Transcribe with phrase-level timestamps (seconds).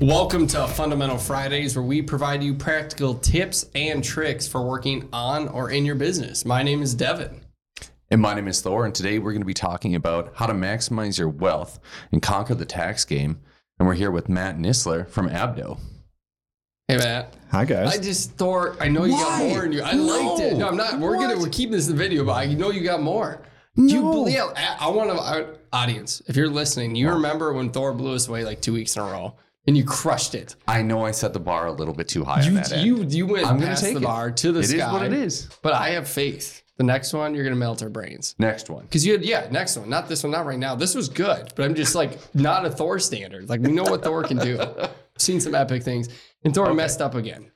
[0.00, 5.48] Welcome to Fundamental Fridays, where we provide you practical tips and tricks for working on
[5.48, 6.44] or in your business.
[6.46, 7.42] My name is Devin.
[8.10, 10.54] And my name is Thor, and today we're going to be talking about how to
[10.54, 11.78] maximize your wealth
[12.12, 13.40] and conquer the tax game.
[13.78, 15.78] And we're here with Matt Nistler from Abdo.
[16.88, 17.34] Hey Matt.
[17.52, 17.94] Hi guys.
[17.96, 18.76] I just Thor.
[18.80, 19.82] I know you got more in you.
[19.82, 20.02] I No.
[20.02, 20.56] liked it.
[20.58, 20.98] No, I'm not.
[20.98, 23.42] We're gonna we're keeping this in the video, but I know you got more.
[23.76, 24.10] Do you No.
[24.12, 24.40] believe?
[24.56, 26.20] I, I want to audience.
[26.26, 29.04] If you're listening, you remember when Thor blew us away like two weeks in a
[29.04, 29.34] row,
[29.66, 30.56] and you crushed it.
[30.66, 32.86] I know I set the bar a little bit too high on You that end.
[32.86, 34.04] you you went I'm gonna past take the it.
[34.04, 34.92] bar to the It is sky.
[34.92, 35.48] what it is.
[35.62, 36.62] But I have faith.
[36.78, 38.34] The next one, you're gonna melt our brains.
[38.38, 38.84] Next one.
[38.84, 40.74] Because you had, yeah, next one, not this one, not right now.
[40.74, 43.48] This was good, but I'm just like not a Thor standard.
[43.50, 44.58] Like we know what Thor can do.
[45.18, 46.08] Seen some epic things,
[46.44, 47.50] and Thor messed up again.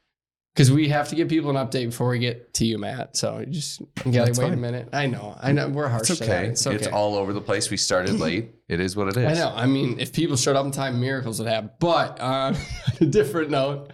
[0.55, 3.17] Because we have to give people an update before we get to you, Matt.
[3.17, 4.89] So you just you gotta That's wait a minute.
[4.93, 6.09] I know, I know, we're harsh.
[6.11, 6.67] It's to that.
[6.67, 6.77] okay.
[6.77, 7.71] It's all over the place.
[7.71, 8.51] We started late.
[8.69, 9.37] It is what it is.
[9.39, 9.53] I know.
[9.55, 11.71] I mean, if people showed up in time, miracles would happen.
[11.81, 12.59] But on uh,
[13.01, 13.91] a different note,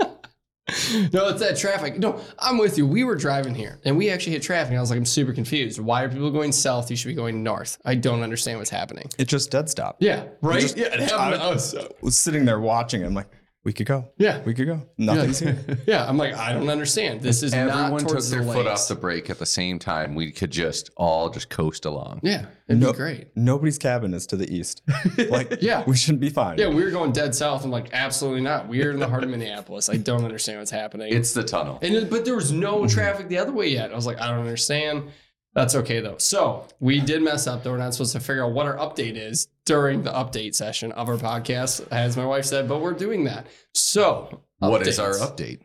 [1.12, 1.98] no, it's that traffic.
[1.98, 2.86] No, I'm with you.
[2.86, 4.76] We were driving here and we actually hit traffic.
[4.76, 5.78] I was like, I'm super confused.
[5.78, 6.90] Why are people going south?
[6.90, 7.78] You should be going north.
[7.84, 9.08] I don't understand what's happening.
[9.18, 10.02] it just dead stopped.
[10.02, 10.60] Yeah, right.
[10.60, 11.70] Just- yeah, it happened to I- us.
[11.70, 11.88] So.
[12.00, 13.02] was sitting there watching.
[13.02, 13.06] it.
[13.06, 13.28] I'm like,
[13.62, 14.10] we could go.
[14.16, 14.42] Yeah.
[14.42, 14.88] We could go.
[14.96, 15.58] Nothing's here.
[15.86, 17.20] yeah, I'm like, I don't understand.
[17.20, 20.14] This is not Everyone took their the foot off the brake at the same time.
[20.14, 22.20] We could just all just coast along.
[22.22, 23.36] Yeah, it'd No- be great.
[23.36, 24.82] Nobody's cabin is to the east.
[25.28, 25.84] Like, Yeah.
[25.86, 26.56] we shouldn't be fine.
[26.58, 27.64] Yeah, we were going dead south.
[27.64, 28.66] I'm like, absolutely not.
[28.68, 29.90] We're in the heart of Minneapolis.
[29.90, 31.12] I don't understand what's happening.
[31.12, 31.78] It's the tunnel.
[31.82, 32.86] And but there was no mm-hmm.
[32.86, 33.92] traffic the other way yet.
[33.92, 35.10] I was like, I don't understand.
[35.54, 36.18] That's okay though.
[36.18, 37.64] So we did mess up.
[37.64, 40.92] Though we're not supposed to figure out what our update is during the update session
[40.92, 42.68] of our podcast, as my wife said.
[42.68, 43.46] But we're doing that.
[43.74, 45.60] So What is our update?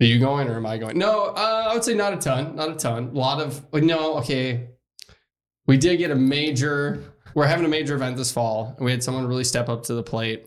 [0.00, 0.98] Are you going or am I going?
[0.98, 2.54] No, uh, I would say not a ton.
[2.56, 3.08] Not a ton.
[3.14, 4.16] A lot of no.
[4.18, 4.68] Okay,
[5.66, 7.02] we did get a major.
[7.34, 8.74] We're having a major event this fall.
[8.76, 10.46] and We had someone really step up to the plate.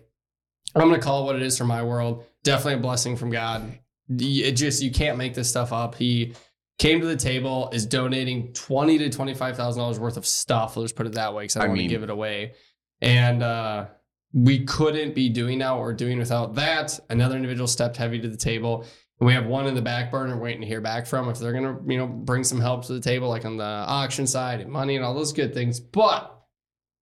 [0.75, 2.25] I'm gonna call it what it is for my world.
[2.44, 3.79] Definitely a blessing from God.
[4.09, 5.96] It just you can't make this stuff up.
[5.96, 6.34] He
[6.80, 10.78] came to the table, is donating twenty to twenty five thousand dollars worth of stuff.
[10.78, 12.53] Let's put it that way, because I I don't want to mean- give it away.
[13.02, 13.86] And uh,
[14.34, 17.00] we couldn't be doing now what we're doing without that.
[17.09, 18.86] Another individual stepped heavy to the table.
[19.20, 21.53] And we have one in the back burner waiting to hear back from if they're
[21.53, 24.72] gonna, you know, bring some help to the table, like on the auction side and
[24.72, 25.80] money and all those good things.
[25.80, 26.36] But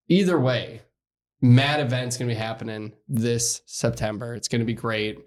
[0.08, 0.82] either way,
[1.42, 4.34] mad event's gonna be happening this September.
[4.34, 5.20] It's gonna be great.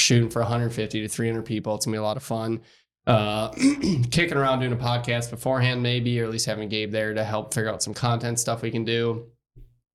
[0.00, 1.74] Shooting for 150 to 300 people.
[1.74, 2.60] It's gonna be a lot of fun.
[3.06, 3.48] Uh,
[4.10, 7.54] kicking around doing a podcast beforehand, maybe, or at least having Gabe there to help
[7.54, 9.26] figure out some content stuff we can do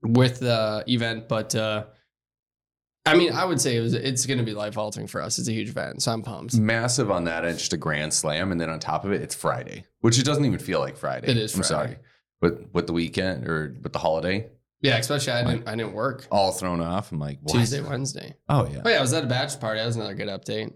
[0.01, 1.27] with the event.
[1.29, 1.85] But uh,
[3.05, 5.37] I mean, I would say it was, it's going to be life altering for us.
[5.37, 6.55] It's a huge event, so I'm pumped.
[6.55, 9.35] Massive on that end, just a grand slam, and then on top of it, it's
[9.35, 11.29] Friday, which it doesn't even feel like Friday.
[11.29, 11.97] It is I'm sorry,
[12.41, 14.49] with with the weekend or with the holiday,
[14.85, 17.11] Yeah, especially I didn't I didn't work all thrown off.
[17.11, 17.53] I'm like, what?
[17.53, 18.35] Tuesday, Wednesday.
[18.47, 18.83] Oh yeah.
[18.85, 19.79] Oh yeah, I was at a bachelor party.
[19.79, 20.73] That was another good update.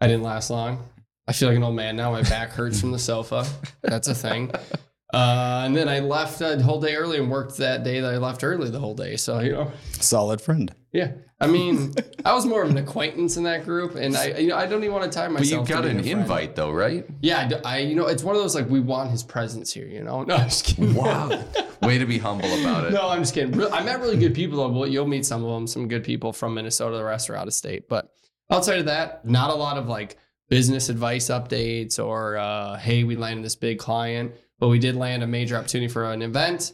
[0.00, 0.88] I didn't last long.
[1.28, 2.10] I feel like an old man now.
[2.10, 3.46] My back hurts from the sofa.
[3.82, 4.50] That's a thing.
[5.14, 8.16] Uh, and then I left a whole day early and worked that day that I
[8.18, 9.16] left early the whole day.
[9.16, 9.70] So you know,
[10.00, 10.74] Solid friend.
[10.92, 11.12] yeah.
[11.40, 11.92] I mean,
[12.24, 14.82] I was more of an acquaintance in that group, and I you know I don't
[14.82, 15.34] even want to tie myself.
[15.34, 15.68] But myself.
[15.68, 17.04] you got to an invite though, right?
[17.20, 19.72] Yeah, I d- I, you know it's one of those like we want his presence
[19.72, 19.86] here.
[19.86, 20.94] You know, no, I'm just kidding.
[20.94, 21.42] Wow.
[21.82, 22.92] Way to be humble about it.
[22.94, 23.60] No, I'm just kidding.
[23.72, 24.68] I met really good people though.
[24.68, 26.96] Well, you'll meet some of them, some good people from Minnesota.
[26.96, 27.88] The rest are out of state.
[27.88, 28.10] But
[28.50, 30.16] outside of that, not a lot of like
[30.48, 34.32] business advice updates or uh, hey, we landed this big client.
[34.58, 36.72] But we did land a major opportunity for an event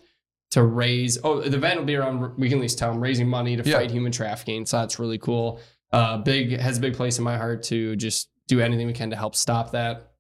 [0.53, 1.19] to raise.
[1.25, 2.37] Oh, the event will be around.
[2.39, 3.79] We can at least tell them raising money to Yeah.
[3.79, 4.67] fight human trafficking.
[4.67, 5.61] So that's really cool.
[5.93, 9.11] Uh, big has a big place in my heart to just do anything we can
[9.11, 10.13] to help stop that.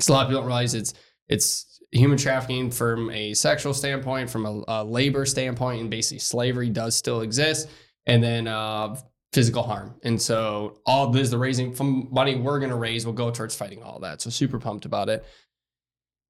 [0.00, 0.94] So a lot of people don't realize it's
[1.28, 6.68] it's human trafficking from a sexual standpoint, from a, a labor standpoint, and basically slavery
[6.68, 7.68] does still exist,
[8.06, 8.94] and then uh,
[9.32, 9.94] physical harm.
[10.02, 13.54] And so all this, the raising from money we're going to raise will go towards
[13.56, 14.20] fighting all that.
[14.20, 15.24] So super pumped about it.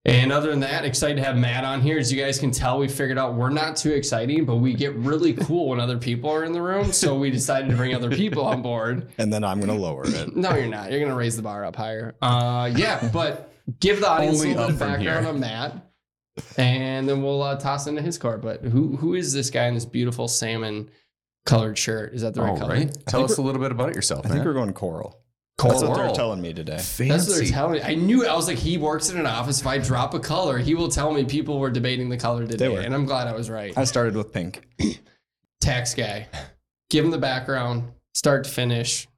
[0.08, 1.98] And other than that, excited to have Matt on here.
[1.98, 4.94] As you guys can tell, we figured out we're not too exciting, but we get
[4.94, 6.92] really cool when other people are in the room.
[6.92, 9.10] So we decided to bring other people on board.
[9.18, 10.34] And then I'm going to lower it.
[10.36, 10.90] No, you're not.
[10.90, 12.14] You're gonna raise the bar up higher.
[12.22, 15.90] Uh, yeah, but give the audience Only a little bit of background on Matt,
[16.56, 18.40] and then we'll uh, toss into his card.
[18.40, 20.90] But who who is this guy in this beautiful salmon
[21.44, 22.14] colored shirt?
[22.14, 22.74] Is that the right All color?
[22.74, 22.96] right.
[23.06, 25.20] Tell us a little bit about yourself, I think we're going coral.
[25.58, 26.76] That's what they're telling me today.
[26.76, 27.08] Fancy.
[27.08, 27.82] That's what they're telling me.
[27.82, 28.26] I knew.
[28.26, 29.60] I was like, he works in an office.
[29.60, 32.68] If I drop a color, he will tell me people were debating the color today,
[32.68, 32.80] were.
[32.80, 33.76] and I'm glad I was right.
[33.76, 34.62] I started with pink.
[35.60, 36.28] Tax guy,
[36.90, 39.08] give him the background, start to finish.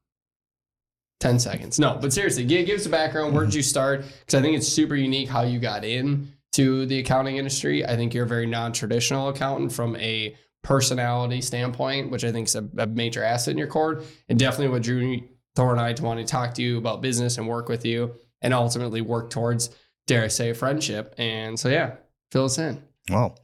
[1.20, 1.78] 10 seconds.
[1.78, 3.34] No, but seriously, give, give us a background.
[3.34, 4.06] Where did you start?
[4.20, 7.84] Because I think it's super unique how you got in to the accounting industry.
[7.84, 12.48] I think you're a very non traditional accountant from a personality standpoint, which I think
[12.48, 15.20] is a, a major asset in your cord, and definitely what drew
[15.56, 18.14] Thor and I to want to talk to you about business and work with you,
[18.42, 19.70] and ultimately work towards,
[20.06, 21.14] dare I say, friendship.
[21.18, 21.96] And so, yeah,
[22.30, 22.82] fill us in.
[23.10, 23.38] Well,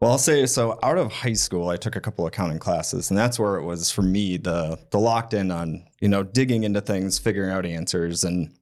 [0.00, 0.78] well, I'll say so.
[0.82, 3.64] Out of high school, I took a couple of accounting classes, and that's where it
[3.64, 7.66] was for me the the locked in on you know digging into things, figuring out
[7.66, 8.52] answers, and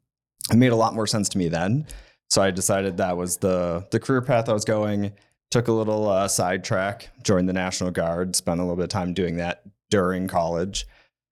[0.50, 1.87] it made a lot more sense to me then.
[2.31, 5.12] So I decided that was the the career path I was going.
[5.50, 9.12] Took a little uh, sidetrack, joined the National Guard, spent a little bit of time
[9.12, 10.87] doing that during college.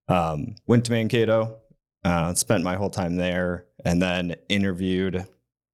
[0.08, 1.58] Um, went to Mankato,
[2.04, 5.26] uh, spent my whole time there, and then interviewed,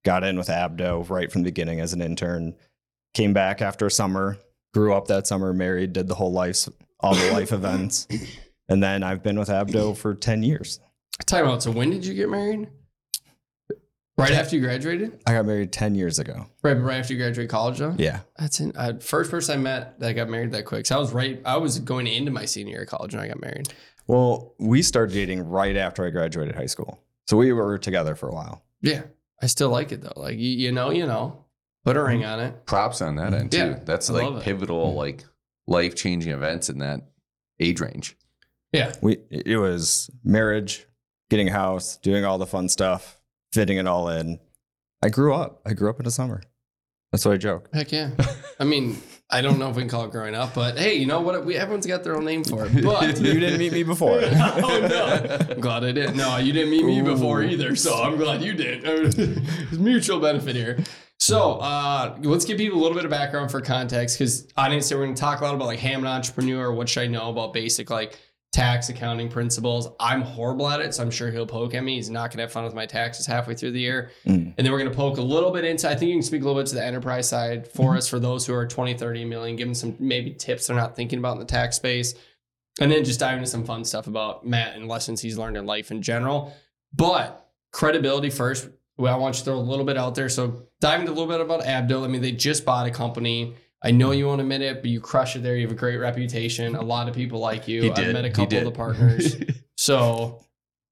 [0.04, 2.54] got in with Abdo right from the beginning as an intern.
[3.14, 4.36] Came back after summer,
[4.72, 6.68] grew up that summer, married, did the whole life,
[7.00, 8.06] all the life events,
[8.68, 10.78] and then I've been with Abdo for ten years.
[11.26, 11.62] Time out.
[11.62, 12.68] So, when did you get married?
[14.16, 15.18] Right after you graduated?
[15.26, 16.46] I got married ten years ago.
[16.62, 17.94] Right, right after you graduated college, though.
[17.98, 20.86] Yeah, That's in, uh, first person I met that got married that quick.
[20.86, 21.40] So I was right.
[21.44, 23.72] I was going into my senior year of college when I got married.
[24.10, 27.00] Well, we started dating right after I graduated high school.
[27.28, 28.64] So we were together for a while.
[28.82, 29.02] Yeah,
[29.40, 30.12] I still like it though.
[30.16, 31.44] Like you, you know, you know,
[31.84, 32.32] put a ring mm-hmm.
[32.32, 32.66] on it.
[32.66, 33.58] Props on that end too.
[33.58, 34.44] Yeah, That's I love like it.
[34.44, 34.96] pivotal, mm-hmm.
[34.96, 35.24] like
[35.68, 37.02] life changing events in that
[37.60, 38.16] age range.
[38.72, 40.86] Yeah, We it was marriage,
[41.28, 43.20] getting a house, doing all the fun stuff,
[43.52, 44.40] fitting it all in.
[45.04, 45.60] I grew up.
[45.64, 46.42] I grew up in the summer.
[47.12, 47.68] That's what I joke.
[47.72, 48.10] heck yeah.
[48.58, 49.00] I mean,
[49.32, 51.44] I don't know if we can call it growing up, but hey, you know what?
[51.44, 52.82] We everyone's got their own name for it.
[52.82, 54.20] But you didn't meet me before.
[54.22, 55.36] oh no!
[55.50, 56.16] I'm glad I didn't.
[56.16, 58.82] No, you didn't meet me before either, so I'm glad you did.
[58.82, 59.16] There's
[59.72, 60.82] mutual benefit here.
[61.18, 65.04] So uh, let's give people a little bit of background for context, because honestly, we're
[65.04, 66.72] going to talk a lot about like, hey, I'm an entrepreneur.
[66.72, 68.18] What should I know about basic like
[68.52, 69.88] tax accounting principles?
[70.00, 71.96] I'm horrible at it, so I'm sure he'll poke at me.
[71.96, 74.10] He's not going to have fun with my taxes halfway through the year.
[74.26, 74.54] Mm.
[74.56, 76.42] And then we're going to poke a little bit into, I think you can speak
[76.42, 79.24] a little bit to the enterprise side for us, for those who are 20, 30
[79.24, 82.14] million, give them some maybe tips they're not thinking about in the tax space.
[82.80, 85.66] And then just dive into some fun stuff about Matt and lessons he's learned in
[85.66, 86.54] life in general.
[86.94, 88.68] But credibility first.
[88.96, 90.28] Well, I want you to throw a little bit out there.
[90.28, 92.04] So dive into a little bit about Abdo.
[92.04, 93.54] I mean, they just bought a company.
[93.82, 95.56] I know you won't admit it, but you crush it there.
[95.56, 96.76] You have a great reputation.
[96.76, 97.92] A lot of people like you.
[97.92, 99.36] I've met a couple of the partners.
[99.76, 100.44] So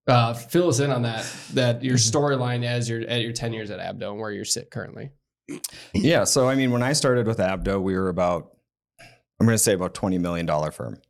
[0.06, 1.30] uh, fill us in on that.
[1.52, 4.70] That your storyline as your at your ten years at Abdo and where you're sit
[4.70, 5.10] currently.
[5.92, 6.24] Yeah.
[6.24, 8.56] So I mean, when I started with Abdo, we were about
[8.98, 11.02] I'm going to say about twenty million dollar firm.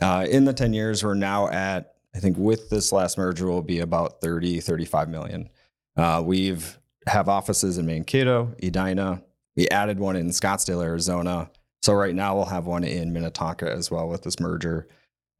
[0.00, 3.62] Uh, in the ten years, we're now at I think with this last merger we'll
[3.62, 5.48] be about 30, 35 million.
[5.96, 9.22] Uh, we've have offices in Mankato, Edina.
[9.56, 11.50] We added one in Scottsdale, Arizona.
[11.82, 14.88] So right now we'll have one in Minnetonka as well with this merger.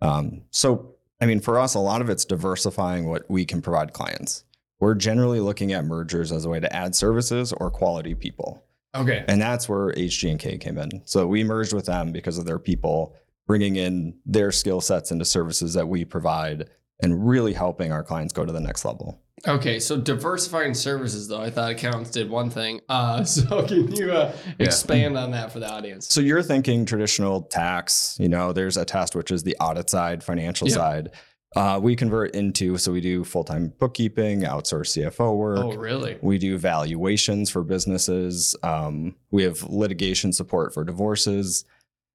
[0.00, 3.93] Um, so I mean, for us, a lot of it's diversifying what we can provide
[3.93, 4.44] clients.
[4.81, 8.64] We're generally looking at mergers as a way to add services or quality people.
[8.94, 9.25] Okay.
[9.26, 11.02] And that's where HG&K came in.
[11.05, 13.16] So we merged with them because of their people
[13.46, 16.69] bringing in their skill sets into services that we provide
[17.02, 19.20] and really helping our clients go to the next level.
[19.46, 19.78] Okay.
[19.78, 22.81] So diversifying services, though, I thought accounts did one thing.
[22.88, 24.66] Uh, so can you uh, Yeah.
[24.66, 26.08] expand on that for the audience?
[26.08, 30.22] So you're thinking traditional tax, you know, there's a test, which is the audit side,
[30.22, 30.75] financial Yeah.
[30.75, 31.10] side.
[31.56, 35.58] Uh, we convert into, so we do full-time bookkeeping, outsource CFO work.
[35.60, 36.19] Oh, really?
[36.20, 38.56] We do valuations for businesses.
[38.64, 41.64] Um, we have litigation support for divorces.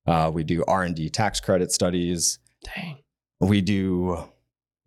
[0.05, 2.39] Uh, we do R&D tax credit studies.
[2.75, 2.97] Dang.
[3.39, 4.17] we do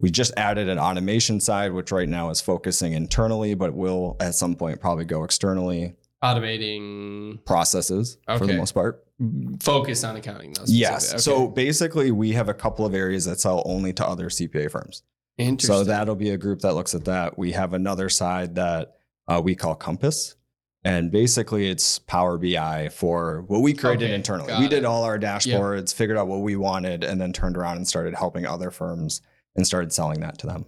[0.02, 4.34] we just added an automation side which right now is focusing internally but will at
[4.34, 5.94] some point probably go externally.
[6.22, 9.04] Automating processes for the most part.
[9.60, 10.62] Focus on accounting, though.
[10.66, 11.08] yes.
[11.08, 11.46] Specifically.
[11.46, 15.02] so basically we have a couple of areas that sell only to other cpa firms.
[15.38, 15.68] Interesting.
[15.78, 17.38] so that'll be a group that looks at that.
[17.38, 20.36] We have another side that uh, we call compass.
[20.84, 24.52] And basically it's power bi for what we created Okay, internally.
[24.58, 24.70] We it.
[24.70, 28.14] did all our dashboards figured out what we wanted and then turned around and started
[28.14, 29.22] helping other firms
[29.56, 30.66] and started selling that to them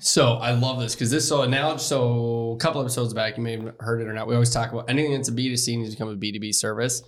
[0.00, 1.82] So I love this because this so analogy.
[1.82, 4.26] So a couple episodes back, you may have heard it or not.
[4.26, 6.32] We always talk about anything that's a B two C needs to become a B
[6.32, 7.02] two B service,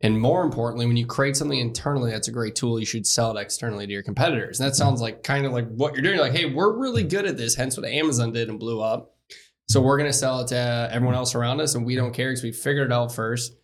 [0.00, 2.80] and more importantly, when you create something internally, that's a great tool.
[2.80, 4.58] You should sell it externally to your competitors.
[4.58, 4.78] And that mm-hmm.
[4.78, 6.16] sounds like kind of like what you're doing.
[6.16, 7.54] You're like, hey, we're really good at this.
[7.54, 9.16] Hence, what Amazon did and blew up.
[9.68, 12.42] So we're gonna sell it to everyone else around us, and we don't care because
[12.42, 13.54] we figured it out first.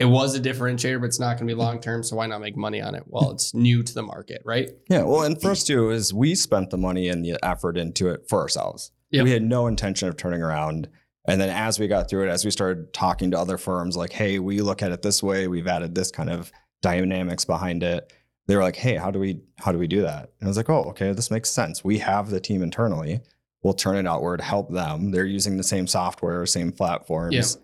[0.00, 2.02] It was a differentiator, but it's not going to be long term.
[2.02, 4.70] So why not make money on it while it's new to the market, right?
[4.88, 8.08] Yeah, well, and for us too is we spent the money and the effort into
[8.08, 8.92] it for ourselves.
[9.10, 9.24] Yep.
[9.24, 10.88] We had no intention of turning around.
[11.28, 14.12] And then as we got through it, as we started talking to other firms, like,
[14.12, 18.10] hey, we look at it this way, we've added this kind of dynamics behind it.
[18.46, 20.32] They were like, hey, how do we how do we do that?
[20.40, 21.84] And I was like, oh, okay, this makes sense.
[21.84, 23.20] We have the team internally.
[23.62, 25.10] We'll turn it outward, help them.
[25.10, 27.58] They're using the same software, same platforms.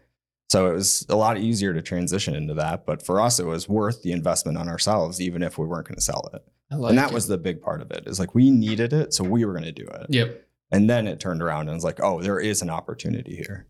[0.48, 2.86] So it was a lot easier to transition into that.
[2.86, 5.96] But for us, it was worth the investment on ourselves, even if we weren't going
[5.96, 6.42] to sell it.
[6.70, 7.14] Like and that it.
[7.14, 8.04] was the big part of it.
[8.06, 10.06] Is like we needed it, so we were going to do it.
[10.08, 10.42] Yep.
[10.72, 13.66] And then it turned around and was like, oh, there is an opportunity here.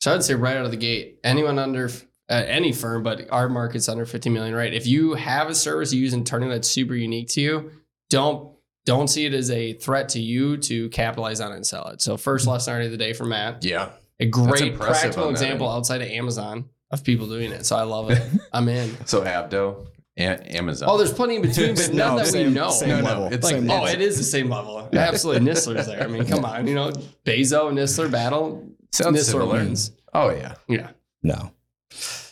[0.00, 1.88] So I'd say right out of the gate, anyone under
[2.30, 4.72] uh, any firm, but our market's under 50 million, right?
[4.72, 7.70] If you have a service you use internally that's super unique to you,
[8.08, 8.50] don't
[8.86, 12.00] don't see it as a threat to you to capitalize on it and sell it.
[12.00, 13.62] So first lesson already of the day for Matt.
[13.62, 13.90] Yeah.
[14.20, 15.76] A great practical example end.
[15.76, 17.64] outside of Amazon of people doing it.
[17.66, 18.22] So I love it.
[18.52, 18.94] I'm in.
[19.06, 19.86] So Abdo
[20.16, 20.88] and Amazon.
[20.90, 22.70] Oh, there's plenty in between, but none that same, we know.
[22.70, 23.24] Same No, no, level.
[23.32, 23.88] it's like, same oh, level.
[23.88, 24.88] it is the same level.
[24.92, 25.48] Absolutely.
[25.50, 26.02] Nistler's there.
[26.02, 26.66] I mean, come on.
[26.66, 26.90] You know,
[27.24, 28.68] Bezo, and Nistler battle.
[28.92, 29.52] Sounds Nistler similar.
[29.52, 29.92] wins.
[30.12, 30.54] Oh yeah.
[30.68, 30.90] Yeah.
[31.22, 31.52] No.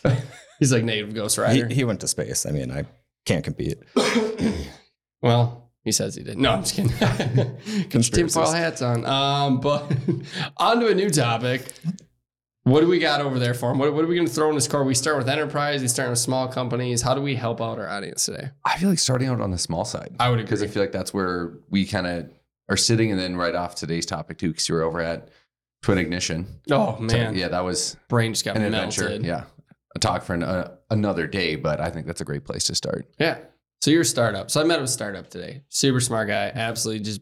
[0.59, 1.67] He's like native Ghost He, Rider.
[1.73, 2.45] he went to space.
[2.45, 2.83] I mean, I
[3.25, 3.77] can't compete.
[5.21, 6.37] well, he says he did.
[6.37, 6.91] No, I'm just kidding.
[6.97, 9.05] Get your tinfoil hats on.
[9.05, 9.91] Um, but
[10.57, 11.71] on to a new topic.
[12.63, 13.79] What do we got over there for him?
[13.79, 14.83] What, what are we going to throw in this car?
[14.83, 15.81] We start with enterprise.
[15.81, 17.01] We start with small companies.
[17.01, 18.49] How do we help out our audience today?
[18.65, 20.15] I feel like starting out on the small side.
[20.19, 22.29] I would because I feel like that's where we kind of
[22.69, 25.29] are sitting, and then right off today's topic too, because you were over at
[25.81, 26.45] Twin Ignition.
[26.69, 29.03] Oh So, man, yeah, that was brain just got an melted.
[29.03, 29.25] adventure.
[29.27, 29.45] Yeah,
[29.95, 32.75] a talk for an, uh, another day, but I think that's a great place to
[32.75, 33.07] start.
[33.17, 33.39] Yeah.
[33.81, 34.51] So you're a startup.
[34.51, 35.63] So I met with a startup today.
[35.69, 36.51] Super smart guy.
[36.53, 37.21] Absolutely just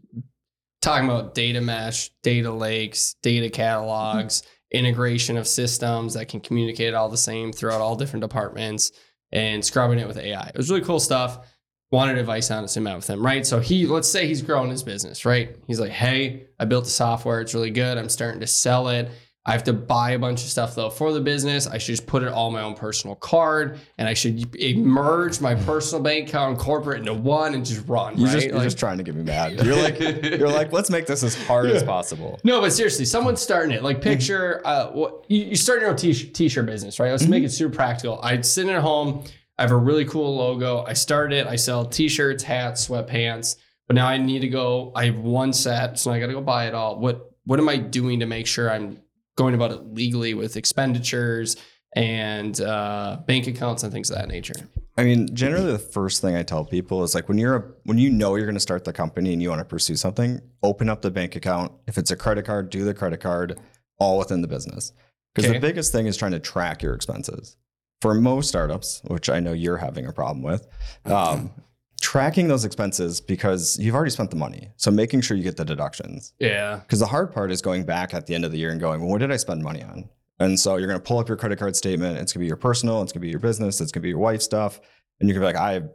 [0.82, 4.78] talking about data mesh, data lakes, data catalogs, mm-hmm.
[4.78, 8.92] integration of systems that can communicate all the same throughout all different departments
[9.32, 10.48] and scrubbing it with AI.
[10.48, 11.46] It was really cool stuff.
[11.90, 13.46] Wanted advice on it, so I met with him, right?
[13.46, 15.56] So he, let's say he's growing his business, right?
[15.68, 17.40] He's like, hey, I built the software.
[17.40, 17.98] It's really good.
[17.98, 19.10] I'm starting to sell it.
[19.48, 21.68] I have to buy a bunch of stuff though for the business.
[21.68, 25.40] I should just put it all on my own personal card, and I should merge
[25.40, 28.18] my personal bank account and corporate into one and just run.
[28.18, 28.34] You're, right?
[28.34, 29.54] just, you're Like- just trying to get me mad.
[29.64, 32.40] You're like, you're like, let's make this as hard as possible.
[32.44, 33.84] no, but seriously, someone's starting it.
[33.84, 37.12] Like, picture uh, what you, you start your own t- t-shirt business, right?
[37.12, 38.20] Let's make it super practical.
[38.22, 39.24] I sit at home.
[39.58, 40.84] I have a really cool logo.
[40.86, 41.48] I started it.
[41.48, 43.56] I sell t-shirts, hats, sweatpants.
[43.88, 44.92] But now I need to go.
[44.94, 47.00] I have one set, so I got to go buy it all.
[47.00, 49.00] What What am I doing to make sure I'm
[49.38, 51.56] going about it legally with expenditures
[51.96, 54.56] and uh, bank accounts and things of that nature?
[54.98, 57.98] I mean, generally, the first thing I tell people is like when you're a, when
[57.98, 60.90] you know you're going to start the company and you want to pursue something, open
[60.90, 61.72] up the bank account.
[61.88, 63.60] If it's a credit card, do the credit card,
[64.00, 64.92] all within the business.
[65.34, 65.60] Because Okay.
[65.60, 67.58] the biggest thing is trying to track your expenses.
[68.02, 70.68] For most startups, which I know you're having a problem with,
[71.06, 71.52] um,
[72.00, 74.70] tracking those expenses because you've already spent the money.
[74.78, 76.34] So making sure you get the deductions.
[76.40, 76.78] Yeah.
[76.78, 79.02] Because the hard part is going back at the end of the year and going,
[79.02, 80.10] well, what did I spend money on?
[80.40, 82.18] And so you're going to pull up your credit card statement.
[82.18, 83.02] It's going to be your personal.
[83.02, 83.82] It's going to be your business.
[83.82, 84.80] It's going to be your wife's stuff.
[85.20, 85.90] And you're going to be like,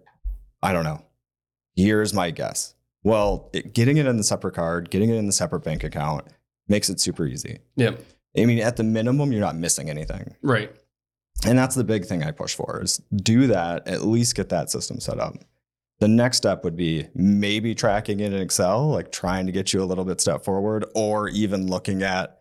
[0.63, 1.05] I, I don't know.
[1.77, 2.75] Here's my guess.
[3.05, 6.27] Well, it, getting it in the separate card, getting it in the separate bank account
[6.69, 7.61] makes it super easy.
[7.77, 8.03] Yep.
[8.37, 10.35] I mean, at the minimum, you're not missing anything.
[10.43, 10.75] Right.
[11.45, 14.71] And that's the big thing I push for is do that, at least get that
[14.71, 15.37] system set up.
[16.03, 19.81] The next step would be maybe tracking it in Excel, like trying to get you
[19.81, 22.41] a little bit step forward, or even looking at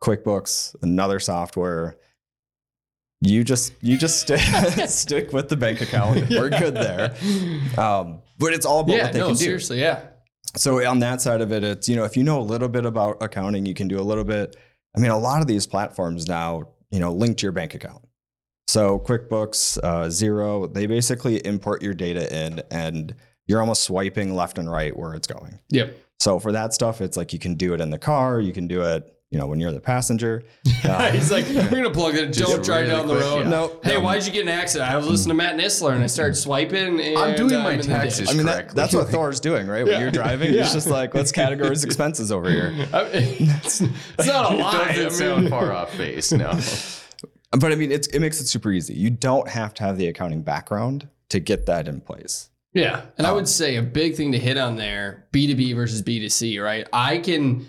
[0.00, 1.96] QuickBooks, another software.
[3.20, 4.38] You just you just stick
[4.88, 6.14] stick with the bank account.
[6.30, 7.16] We're good there.
[7.76, 9.02] Um, but it's all about yeah.
[9.02, 9.26] what they No.
[9.26, 9.42] can do.
[9.42, 9.80] Seriously.
[9.80, 10.04] Yeah.
[10.54, 12.86] So on that side of it, it's you know if you know a little bit
[12.86, 14.54] about accounting, you can do a little bit.
[14.96, 18.04] I mean, a lot of these platforms now, you know, link to your bank account.
[18.72, 23.14] So QuickBooks, uh, Xero, they basically import your data in, and
[23.46, 25.58] you're almost swiping left and right where it's going.
[25.68, 25.94] Yep.
[26.20, 28.66] So for that stuff, it's like you can do it in the car, you can
[28.66, 30.42] do it, you know, when you're the passenger.
[30.84, 32.32] Uh, He's like, we're gonna plug it.
[32.32, 33.42] Just Don't drive really down the quick, road.
[33.42, 33.48] yeah.
[33.50, 34.00] No, Hey, no.
[34.00, 34.90] why'd you get an accident?
[34.90, 36.98] I was listening to Matt Nistler and I started swiping.
[36.98, 38.30] And, I'm doing uh, my in the taxes.
[38.30, 38.74] I mean, that, correctly.
[38.76, 39.84] that's what Thor's doing, right?
[39.84, 40.62] When you're driving, Yeah.
[40.62, 42.68] he's just like, let's categorize expenses over here.
[42.94, 44.86] I mean, it's, it's not a lie.
[44.88, 46.32] I Doesn't mean, sound far off base.
[46.32, 46.58] No.
[47.58, 48.94] But I mean, it's, it makes it super easy.
[48.94, 52.50] You don't have to have the accounting background to get that in place.
[52.74, 53.02] Yeah.
[53.18, 56.62] And I Um, would say a big thing to hit on there B2B versus B2C,
[56.62, 56.86] right?
[56.92, 57.66] I can.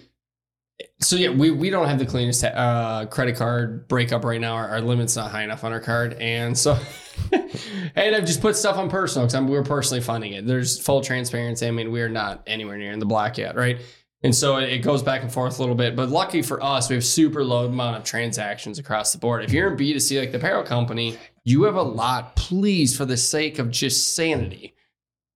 [1.02, 4.56] So, yeah, we, we don't have the cleanest uh, credit card breakup right now.
[4.56, 6.14] Our, our limit's not high enough on our card.
[6.14, 6.78] And so,
[7.32, 10.48] and I've just put stuff on personal because we're personally funding it.
[10.48, 11.68] There's full transparency.
[11.68, 13.80] I mean, we are not anywhere near in the black yet, right?
[14.24, 15.96] And so it it goes back and forth a little bit.
[15.96, 19.44] But lucky for us, we have super low amount of transactions across the board.
[19.44, 22.36] If you're in B2C like the apparel company, you have a lot.
[22.36, 24.74] Please, for the sake of just sanity,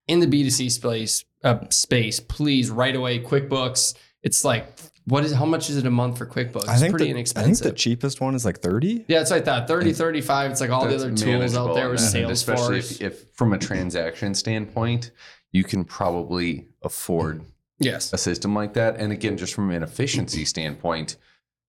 [0.08, 3.96] in the B2C space, uh, space, please right away, QuickBooks.
[4.24, 4.68] It's like,
[5.06, 6.66] what is, how much is it a month for QuickBooks?
[6.68, 7.52] It's pretty the, inexpensive.
[7.52, 9.06] I think the cheapest one is like 30.
[9.08, 10.52] yeah, it's like that 30, 35.
[10.52, 13.02] It's like all the other tools out there with and especially Salesforce.
[13.02, 15.12] if, if from a transaction standpoint,
[15.52, 17.44] you can probably afford
[17.80, 18.12] yes.
[18.14, 18.98] a system like that.
[18.98, 21.18] And again, just from an efficiency standpoint,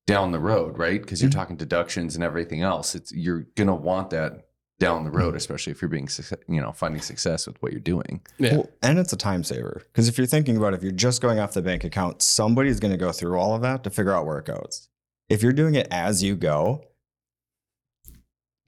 [0.07, 1.03] down the road, right?
[1.03, 1.35] Because you're Mhm.
[1.35, 2.95] talking deductions and everything else.
[2.95, 4.47] It's you're gonna want that
[4.81, 6.09] down the road, especially if you're being
[6.49, 8.21] you know finding success with what you're doing.
[8.39, 8.55] Yeah.
[8.55, 11.21] Well, and it's a time saver because if you're thinking about it, if you're just
[11.21, 14.13] going off the bank account, somebody's going to go through all of that to figure
[14.13, 14.89] out where it goes.
[15.29, 16.85] If you're doing it as you go,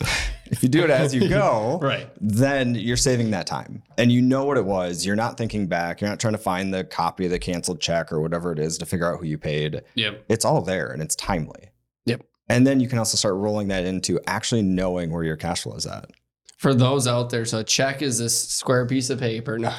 [0.46, 2.08] if you do it as you go, right.
[2.20, 5.04] then you're saving that time and you know what it was.
[5.06, 6.00] You're not thinking back.
[6.00, 8.78] You're not trying to find the copy of the canceled check or whatever it is
[8.78, 9.82] to figure out who you paid.
[9.94, 10.24] Yep.
[10.28, 11.70] It's all there and it's timely.
[12.06, 12.22] Yep.
[12.48, 15.74] And then you can also start rolling that into actually knowing where your cash flow
[15.74, 16.10] is at.
[16.56, 19.58] For those out there, so a check is this square piece of paper.
[19.58, 19.72] No,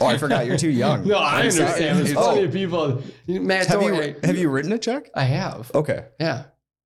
[0.00, 1.06] Oh, I forgot you're too young.
[1.06, 1.98] no, I understand.
[1.98, 2.22] There's Oh.
[2.32, 3.02] plenty of people.
[3.28, 5.10] Matt, Have you, have you written a check?
[5.14, 5.70] I have.
[5.76, 6.06] Okay.
[6.18, 6.44] Yeah.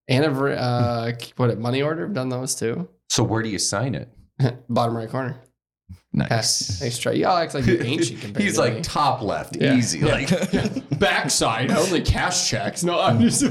[0.09, 2.05] And I've, uh, what, it, money order?
[2.07, 2.89] I've done those too.
[3.09, 4.09] So where do you sign it?
[4.69, 5.41] Bottom right corner.
[6.15, 6.81] Nice.
[6.83, 7.13] Nice try.
[7.13, 8.81] Y'all act like you're ancient compared He's to like me.
[8.83, 9.77] top left, Yeah.
[9.77, 10.01] easy.
[10.01, 10.15] Yeah.
[10.15, 12.83] Like backside, only cash checks.
[12.85, 13.49] No, I'm just so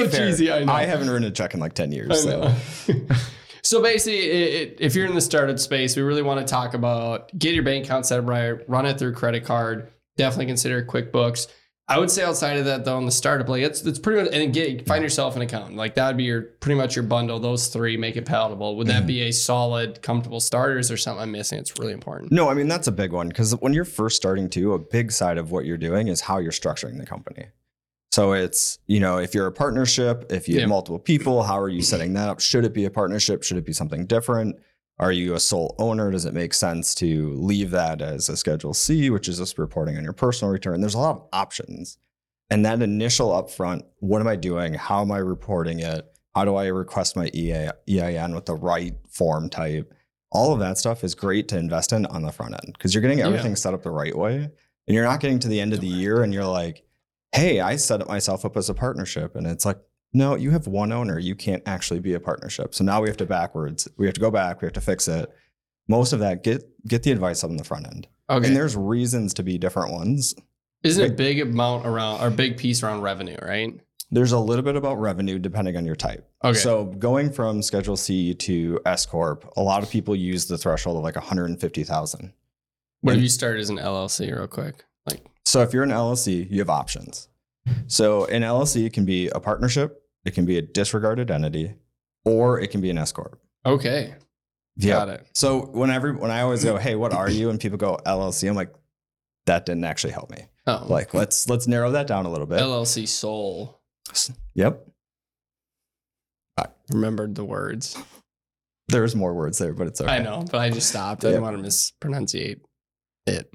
[0.00, 0.50] To be fair, cheesy.
[0.50, 0.72] I know.
[0.72, 2.10] I haven't written a check in like 10 years.
[2.10, 2.40] I So.
[2.40, 2.54] know.
[3.62, 6.74] so basically, it, it, if you're in the startup space, we really want to talk
[6.74, 9.88] about get your bank account set up right, run it through credit card.
[10.16, 11.46] Definitely consider QuickBooks.
[11.90, 14.32] I would say outside of that, though, in the startup, like it's it's pretty much
[14.32, 15.76] and get find yourself an accountant.
[15.76, 17.40] Like that would be your pretty much your bundle.
[17.40, 18.76] Those three make it palatable.
[18.76, 19.06] Would that mm-hmm.
[19.06, 21.58] be a solid, comfortable starters or something I'm missing?
[21.58, 22.30] It's really important.
[22.30, 25.10] No, I mean, that's a big one because when you're first starting to, a big
[25.10, 27.46] side of what you're doing is how you're structuring the company.
[28.12, 30.62] So it's, you know, if you're a partnership, if you Yeah.
[30.62, 32.40] have multiple people, how are you setting that up?
[32.40, 33.42] Should it be a partnership?
[33.42, 34.56] Should it be something different?
[35.00, 36.10] Are you a sole owner?
[36.10, 39.96] Does it make sense to leave that as a Schedule C, which is just reporting
[39.96, 40.80] on your personal return?
[40.82, 41.96] There's a lot of options.
[42.50, 44.74] And that initial upfront, what am I doing?
[44.74, 46.06] How am I reporting it?
[46.34, 49.92] How do I request my EA, EIN with the right form type?
[50.32, 53.00] All of that stuff is great to invest in on the front end because you're
[53.02, 53.28] getting Yeah.
[53.28, 54.36] everything set up the right way.
[54.86, 56.84] And you're not getting to the end of the year and you're like,
[57.32, 59.34] hey, I set up myself up as a partnership.
[59.34, 59.78] And it's like,
[60.12, 61.18] no, you have one owner.
[61.18, 62.74] You can't actually be a partnership.
[62.74, 63.88] So now we have to backwards.
[63.96, 64.60] We have to go back.
[64.60, 65.30] We have to fix it.
[65.88, 68.08] Most of that, get get the advice on the front end.
[68.28, 68.46] Okay.
[68.46, 70.34] And there's reasons to be different ones.
[70.82, 73.78] Isn't it a big amount around or big piece around revenue, right?
[74.12, 76.28] There's a little bit about revenue depending on your type.
[76.42, 76.58] Okay.
[76.58, 80.96] So going from Schedule C to S corp, a lot of people use the threshold
[80.96, 82.32] of like 150,000.
[83.02, 84.84] what if you start as an LLC real quick?
[85.06, 87.28] Like So if you're an LLC, you have options.
[87.86, 91.74] So an LLC can be a partnership, it can be a disregarded entity,
[92.24, 93.40] or it can be an S corp.
[93.64, 94.14] okay.
[94.80, 95.26] Got it.
[95.34, 97.50] So whenever when I always go, hey, what are you?
[97.50, 98.72] And people go LLC, I'm like,
[99.44, 100.46] that didn't actually help me.
[100.66, 100.86] Oh.
[100.88, 102.60] Like let's let's narrow that down a little bit.
[102.60, 103.78] LLC soul.
[104.54, 104.86] Yep.
[106.56, 107.96] I Remembered the words.
[108.88, 110.10] There's more words there, but it's okay.
[110.10, 111.24] I know, but I just stopped.
[111.24, 111.32] I Yeah.
[111.32, 112.60] didn't want to mispronunciate
[113.26, 113.54] it.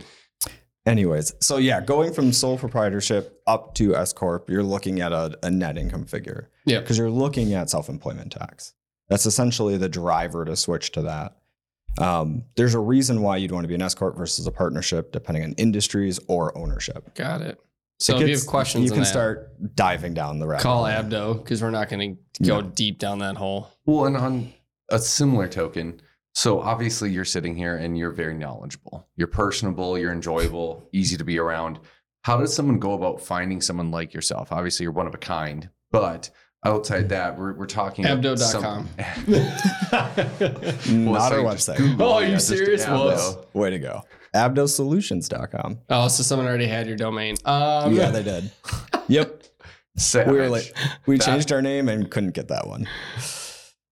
[0.85, 5.37] Anyways, so yeah, going from sole proprietorship up to S corp, you're looking at a,
[5.41, 6.49] a net income figure.
[6.65, 6.79] Yeah.
[6.79, 8.73] because you're looking at self-employment tax.
[9.09, 11.37] That's essentially the driver to switch to that.
[11.97, 15.11] Um, there's a reason why you'd want to be an S corp versus a partnership,
[15.11, 17.13] depending on industries or ownership.
[17.15, 17.59] Got it.
[17.99, 20.63] So It if you have questions, you can that, start diving down the rabbit.
[20.63, 21.03] call hole.
[21.03, 22.67] Abdo because we're not going to go No.
[22.67, 23.69] deep down that hole.
[23.85, 24.53] Well, and on
[24.89, 26.01] a similar token,
[26.35, 29.07] so obviously you're sitting here and you're very knowledgeable.
[29.15, 31.79] You're personable, you're enjoyable, easy to be around.
[32.23, 34.51] How does someone go about finding someone like yourself?
[34.51, 36.29] Obviously, you're one of a kind, but
[36.65, 38.89] outside that, we're, we're talking Abdo.com.
[41.05, 41.77] Well, Not so our website.
[41.77, 42.85] Google, Oh, are you yeah, serious?
[42.85, 43.45] Abdo.
[43.53, 44.01] Way to go.
[44.33, 45.79] Abdosolutions.com.
[45.89, 47.35] oh, so someone already had your domain.
[47.45, 48.51] Um, yeah, they did.
[49.07, 49.43] Yep.
[49.97, 50.31] Savage.
[50.33, 52.87] We were like, we That- changed our name and couldn't get that one.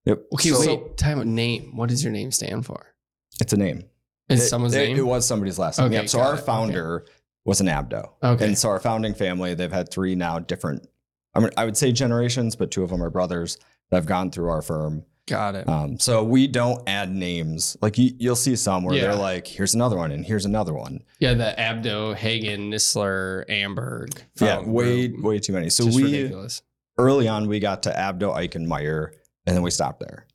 [0.05, 0.21] Yep.
[0.33, 0.97] Okay, So- wait.
[0.97, 1.27] Time out.
[1.27, 1.75] Name.
[1.75, 2.93] What does your name stand for?
[3.41, 3.83] It's a name.
[4.29, 4.97] Is it, someone's it- name?
[4.97, 5.87] It was somebody's last name.
[5.87, 6.09] Okay, Yep.
[6.09, 6.37] So our it.
[6.37, 6.45] Okay.
[6.45, 7.05] founder
[7.45, 8.09] was an Abdo.
[8.23, 8.45] Okay.
[8.45, 10.87] And so our founding family, they've had three now different,
[11.35, 13.57] I mean, I would say generations, but two of them are brothers
[13.89, 15.03] that have gone through our firm.
[15.27, 15.67] Got it.
[15.69, 17.75] Um, so we don't add names.
[17.81, 19.03] Like you, you'll see some where Yeah.
[19.03, 21.01] they're like, here's another one and here's another one.
[21.19, 24.17] yeah, the Abdo, Hagen, Nistler, Amberg.
[24.39, 25.23] Yeah, way, group.
[25.23, 25.69] way too many.
[25.69, 26.61] So Just we, ridiculous.
[26.97, 29.13] early on, we got to Abdo, Eick & Meyer,
[29.45, 30.27] and then we stopped there.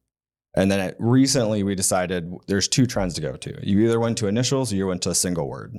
[0.55, 3.59] And then it, recently we decided there's two trends to go to.
[3.63, 5.77] You either went to initials or you went to a single word.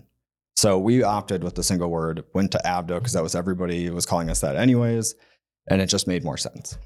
[0.56, 4.06] So we opted with the single word, went to Abdo because that was everybody was
[4.06, 5.16] calling us that anyways.
[5.70, 6.78] And it just made more sense.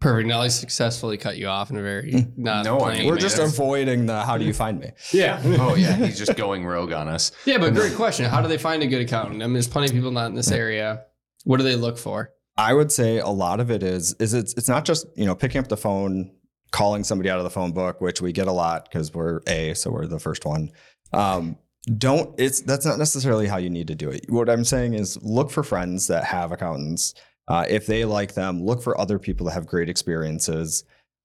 [0.00, 0.26] Perfect.
[0.26, 2.42] Now I successfully cut you off in a very hmm.
[2.42, 4.58] not No, I mean, We're just that's- avoiding the how do you hmm.
[4.58, 4.90] find me?
[5.12, 5.40] Yeah.
[5.60, 7.30] Oh yeah, he's just going rogue on us.
[7.46, 8.24] Yeah, but great question.
[8.24, 9.42] How do they find a good accountant?
[9.42, 11.04] I mean, there's plenty of people not in this area.
[11.44, 12.32] What do they look for?
[12.56, 15.34] I would say a lot of it is is it's it's not just you know
[15.34, 16.30] picking up the phone,
[16.70, 19.74] calling somebody out of the phone book, which we get a lot because we're a
[19.74, 20.70] so we're the first one.
[21.12, 21.56] Um,
[21.98, 24.26] don't it's that's not necessarily how you need to do it.
[24.28, 27.14] What i'm saying is look for friends that have accountants.
[27.48, 30.84] Uh, if they like them look for other people that have great experiences.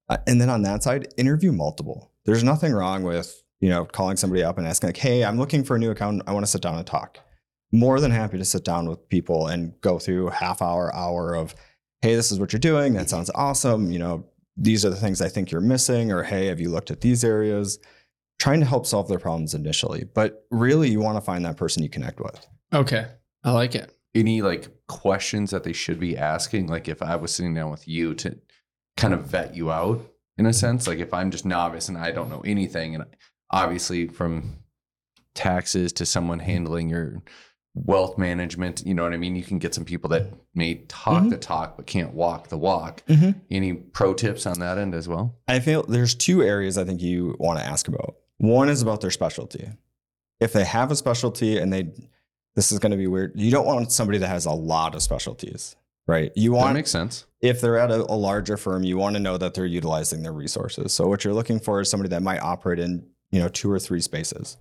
[0.10, 2.12] Uh, and then on that side interview multiple.
[2.26, 5.64] There's nothing wrong with you know calling somebody up and asking like hey i'm looking
[5.64, 6.24] for a new accountant.
[6.28, 7.20] I want to sit down and talk
[7.72, 11.54] more than happy to sit down with people and go through half hour hour of
[12.02, 14.26] hey this is what you're doing that sounds awesome you know
[14.56, 17.24] these are the things i think you're missing or hey have you looked at these
[17.24, 17.80] areas
[18.40, 20.04] trying to help solve their problems initially.
[20.04, 22.46] But really, you want to find that person you connect with.
[22.74, 23.08] Okay.
[23.44, 23.92] I like it.
[24.16, 26.68] Any like questions that they should be asking?
[26.68, 28.38] Like if I was sitting down with you to
[28.96, 30.02] kind of vet you out
[30.38, 33.06] in a sense, like if I'm just novice and I don't know anything, and
[33.52, 34.58] obviously from
[35.34, 37.22] taxes to someone handling your
[37.86, 39.36] wealth management, you know what I mean?
[39.36, 41.30] You can get some people that may talk Mhm.
[41.30, 43.04] the talk but can't walk the walk.
[43.08, 43.40] Mm-hmm.
[43.52, 45.36] Any pro tips on that end as well?
[45.48, 48.16] I feel there's two areas I think you want to ask about.
[48.38, 49.70] One is about their specialty.
[50.40, 51.90] If they have a specialty and they,
[52.56, 53.34] this is going to be weird.
[53.36, 55.76] You don't want somebody that has a lot of specialties,
[56.08, 56.32] right?
[56.36, 57.26] You That want makes sense.
[57.42, 60.34] if they're at a, a larger firm, you want to know that they're utilizing their
[60.34, 60.94] resources.
[60.94, 63.80] So what you're looking for is somebody that might operate in, you know, two or
[63.80, 64.58] three spaces,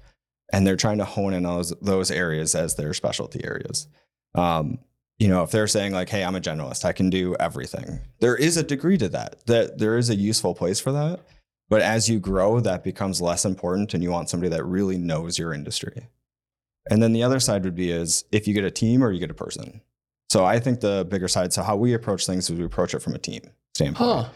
[0.52, 3.88] and they're trying to hone in those those areas as their specialty areas.
[4.34, 4.78] Um,
[5.18, 8.36] you know, if they're saying like, "Hey, I'm a generalist, I can do everything," there
[8.36, 9.46] is a degree to that.
[9.46, 11.20] That there is a useful place for that.
[11.68, 15.38] But as you grow, that becomes less important, and you want somebody that really knows
[15.38, 16.08] your industry.
[16.88, 19.18] And then the other side would be is if you get a team or you
[19.18, 19.80] get a person.
[20.28, 21.52] So I think the bigger side.
[21.52, 23.42] So how we approach things is we approach it from a team
[23.74, 24.26] standpoint.
[24.26, 24.28] Huh.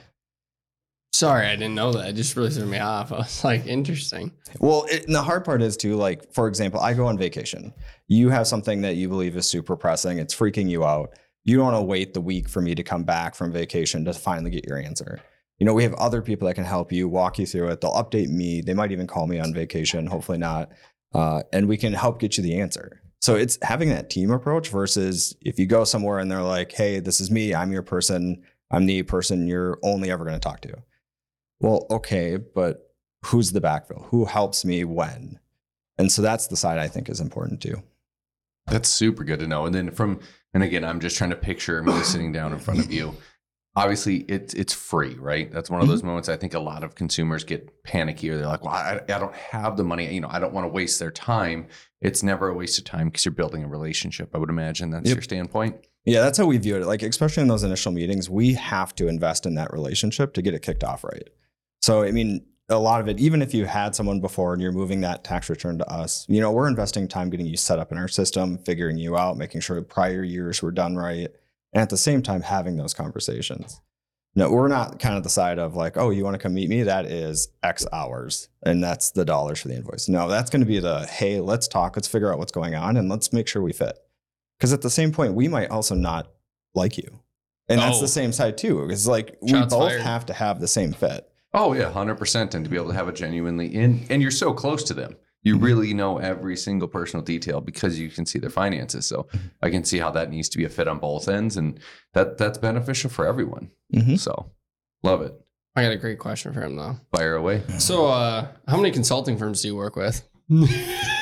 [1.20, 2.08] Sorry, I didn't know that.
[2.08, 3.12] It just really threw me off.
[3.12, 4.32] I was like, interesting.
[4.58, 5.96] Well, it, and the hard part is too.
[5.96, 7.74] Like for example, I go on vacation.
[8.08, 10.16] You have something that you believe is super pressing.
[10.16, 11.18] It's freaking you out.
[11.44, 14.14] You don't want to wait the week for me to come back from vacation to
[14.14, 15.20] finally get your answer.
[15.58, 17.82] You know, we have other people that can help you, walk you through it.
[17.82, 18.62] They'll update me.
[18.62, 20.06] They might even call me on vacation.
[20.06, 20.72] Hopefully not.
[21.12, 23.02] Uh, and we can help get you the answer.
[23.20, 26.98] So it's having that team approach versus if you go somewhere and they're like, "Hey,
[26.98, 27.54] this is me.
[27.54, 28.42] I'm your person.
[28.70, 30.82] I'm the person you're only ever going to talk to."
[31.60, 32.90] Well, okay, but
[33.26, 34.06] who's the backfill?
[34.06, 35.38] Who helps me when?
[35.98, 37.82] And so that's the side I think is important too.
[38.66, 39.66] That's super good to know.
[39.66, 40.20] And then from,
[40.54, 43.14] and again, I'm just trying to picture me sitting down in front of you.
[43.76, 45.50] Obviously, it's it's free, right?
[45.52, 46.08] That's one of those mm-hmm.
[46.08, 49.18] moments I think a lot of consumers get panicky or they're like, well, I, I
[49.18, 50.12] don't have the money.
[50.12, 51.68] You know, I don't want to waste their time.
[52.00, 54.34] It's never a waste of time because you're building a relationship.
[54.34, 55.14] I would imagine that's Yep.
[55.14, 55.76] your standpoint.
[56.04, 56.86] Yeah, that's how we view it.
[56.86, 60.54] Like, especially in those initial meetings, we have to invest in that relationship to get
[60.54, 61.28] it kicked off right.
[61.80, 64.70] So, I mean, a lot of it, even if you had someone before and you're
[64.72, 67.90] moving that tax return to us, you know, we're investing time getting you set up
[67.90, 71.28] in our system, figuring you out, making sure prior years were done right.
[71.72, 73.80] And at the same time, having those conversations.
[74.36, 76.68] No, we're not kind of the side of like, oh, you want to come meet
[76.68, 76.84] me?
[76.84, 78.48] That is X hours.
[78.64, 80.08] And that's the dollars for the invoice.
[80.08, 82.96] No, that's going to be the, hey, let's talk, let's figure out what's going on
[82.96, 83.98] and let's make sure we fit.
[84.56, 86.30] Because at the same point, we might also not
[86.74, 87.20] like you.
[87.68, 88.02] And that's Oh.
[88.02, 88.88] the same side too.
[88.90, 90.00] It's like we both fired.
[90.02, 91.26] have to have the same fit.
[91.52, 92.54] Oh yeah, hundred percent.
[92.54, 95.16] And to be able to have it genuinely in, and you're so close to them,
[95.42, 95.62] you Mhm.
[95.62, 99.06] really know every single personal detail because you can see their finances.
[99.06, 99.26] So
[99.62, 101.78] I can see how that needs to be a fit on both ends, and
[102.14, 103.70] that that's beneficial for everyone.
[103.94, 104.18] Mhm.
[104.18, 104.52] So
[105.02, 105.34] love it.
[105.76, 106.96] I got a great question for him though.
[107.14, 107.62] Fire away.
[107.78, 110.22] So, uh, how many consulting firms do you work with?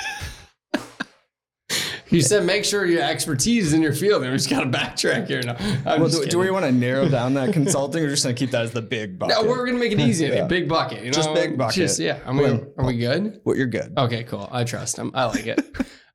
[2.10, 4.70] you said make sure your expertise is in your field, and we just got to
[4.70, 5.56] backtrack here now.
[5.86, 8.50] I'm Well, do, do we want to narrow down that consulting or just to keep
[8.50, 9.36] that as the big bucket?
[9.36, 10.26] No, we're gonna make it easy.
[10.26, 10.46] Yeah.
[10.46, 11.74] Big bucket, you know, Just big bucket.
[11.74, 13.40] Just, yeah, I mean, are we good?
[13.44, 13.96] Well, you're good.
[13.96, 14.48] Okay, cool.
[14.50, 15.10] I trust him.
[15.14, 15.60] I like it.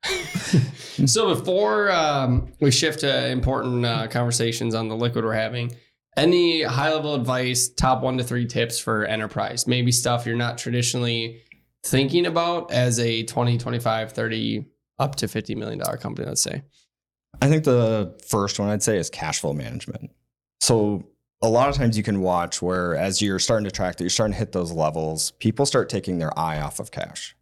[1.08, 5.74] so before um, we shift to important uh, conversations on the liquid we're having,
[6.16, 9.66] any high level advice, top one to three tips for enterprise?
[9.66, 11.42] Maybe stuff you're not traditionally
[11.82, 14.66] thinking about as a 20, 25, 30,
[14.98, 16.62] up to $50 million company, let's say.
[17.42, 20.10] I think the first one I'd say is cash flow management.
[20.60, 21.04] So
[21.42, 24.10] a lot of times you can watch where as you're starting to track that you're
[24.10, 27.36] starting to hit those levels, people start taking their eye off of cash.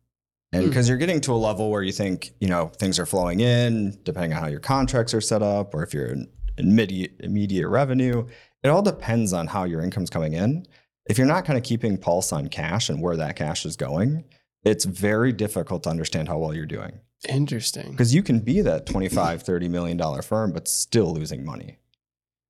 [0.53, 0.69] And Hmm.
[0.71, 3.99] because you're getting to a level where you think, you know, things are flowing in,
[4.03, 8.27] depending on how your contracts are set up, or if you're in immediate, immediate revenue,
[8.63, 10.67] it all depends on how your income's coming in.
[11.07, 14.25] If you're not kind of keeping pulse on cash and where that cash is going,
[14.65, 17.91] it's very difficult to understand how well you're doing Interesting.
[17.93, 21.79] because you can be that 25 30 million dollar firm but still losing money.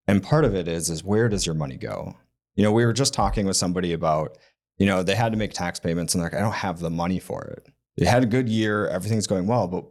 [0.08, 2.16] And part of it is is where does your money go?
[2.56, 4.38] You know we were just talking with somebody about
[4.78, 6.90] you know they had to make tax payments and they're like i don't have the
[6.90, 7.66] money for it.
[7.96, 9.84] They had a good year everything's going well but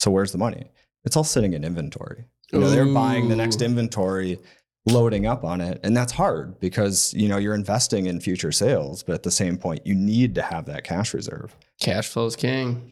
[0.00, 0.70] so where's the money?
[1.04, 2.24] It's all sitting in inventory.
[2.52, 4.38] You know they're buying the next inventory
[4.86, 9.02] loading up on it and that's hard because you know you're investing in future sales
[9.04, 11.56] but at the same point you need to have that cash reserve.
[11.80, 12.91] Cash flow's king.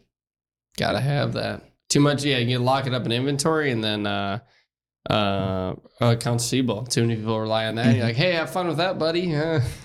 [0.80, 1.60] Gotta have that.
[1.90, 2.38] Too much, yeah.
[2.38, 4.38] You lock it up in inventory and then uh
[5.10, 6.84] uh accounts receivable.
[6.86, 7.94] Too many people rely on that.
[7.94, 9.36] You're like, hey, have fun with that, buddy.
[9.36, 9.60] Uh,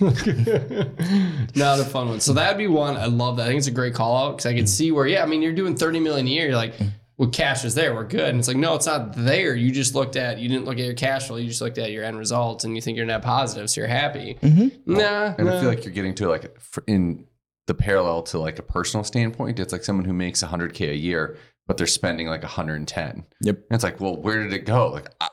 [1.54, 2.20] Not a fun one.
[2.20, 2.96] So that'd be one.
[2.96, 3.42] I love that.
[3.42, 5.42] I think it's a great call out because I can see where, yeah, I mean,
[5.42, 6.46] you're doing 30 million a year.
[6.46, 6.72] You're like,
[7.18, 7.94] well, cash is there.
[7.94, 8.30] We're good.
[8.30, 9.54] And it's like, no, it's not there.
[9.54, 11.36] You just looked at, you didn't look at your cash flow.
[11.36, 13.68] You just looked at your end results and you think you're net positive.
[13.68, 14.38] So you're happy.
[14.40, 14.94] Mm-hmm.
[14.94, 15.34] Nah.
[15.36, 17.26] And I feel like you're getting to like in
[17.66, 19.58] the parallel to like a personal standpoint.
[19.58, 23.26] It's like someone who makes 100k a year, but they're spending like 110.
[23.40, 23.56] Yep.
[23.56, 24.90] And it's like, well, where did it go?
[24.90, 25.28] Like, I,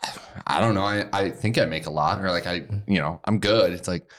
[0.47, 0.83] I don't know.
[0.83, 3.71] I, I think I make a lot, or like I, you know, I'm good.
[3.73, 4.09] It's like,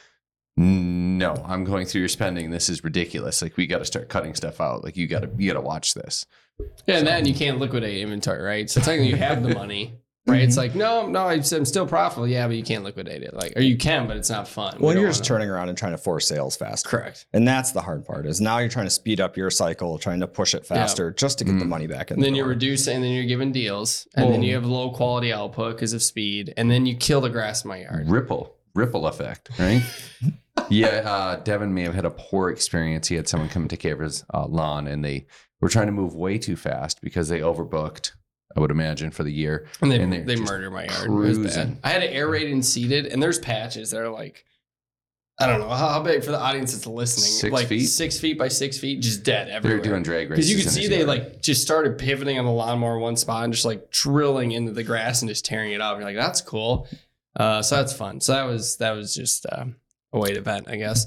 [0.56, 2.50] no, I'm going through your spending.
[2.50, 3.42] This is ridiculous.
[3.42, 4.84] Like, we got to start cutting stuff out.
[4.84, 6.24] Like, you got to, you got to watch this.
[6.86, 8.70] Yeah, and then you can't liquidate inventory, right?
[8.70, 9.94] So technically you have the money,
[10.26, 10.42] right?
[10.42, 12.26] It's like, no, no, I'm still profitable.
[12.26, 13.34] Yeah, but you can't liquidate it.
[13.34, 14.76] Like, or you can, but it's not fun.
[14.78, 16.88] We Well, don't you're just wanna- turning around and trying to force sales faster.
[16.88, 17.26] correct.
[17.32, 20.20] And that's the hard part is now you're trying to speed up your cycle, trying
[20.20, 21.68] to push it faster just to get the Mm.
[21.68, 22.14] money back in.
[22.14, 24.90] And the then you're reducing, and then you're giving deals, and then you have low
[24.90, 28.08] quality output because of speed, and then you kill the grass in my yard.
[28.08, 29.82] Ripple, ripple effect, right?
[30.70, 33.08] yeah, uh, Devin may have had a poor experience.
[33.08, 35.26] He had someone come and take care of his uh, lawn, and they
[35.60, 38.12] were trying to move way too fast because they overbooked.
[38.56, 39.66] I would imagine for the year.
[39.80, 41.06] And they And they're they murder my yard.
[41.06, 41.44] It was bad.
[41.44, 41.78] cruising.
[41.82, 44.44] I had it aerated and seeded, and there's patches that are like,
[45.40, 47.26] I don't know how, how big for the audience that's listening.
[47.26, 47.86] Six like feet?
[47.86, 49.80] six feet by six feet, just dead everywhere.
[49.80, 51.08] They're doing drag races because you could see they yard.
[51.08, 54.70] like just started pivoting on the lawnmower in one spot and just like drilling into
[54.70, 55.96] the grass and just tearing it up.
[55.96, 56.86] You're like, that's cool.
[57.34, 58.20] Uh, so that's fun.
[58.20, 59.64] So that was that was just uh,
[60.12, 61.06] a weight event, I guess.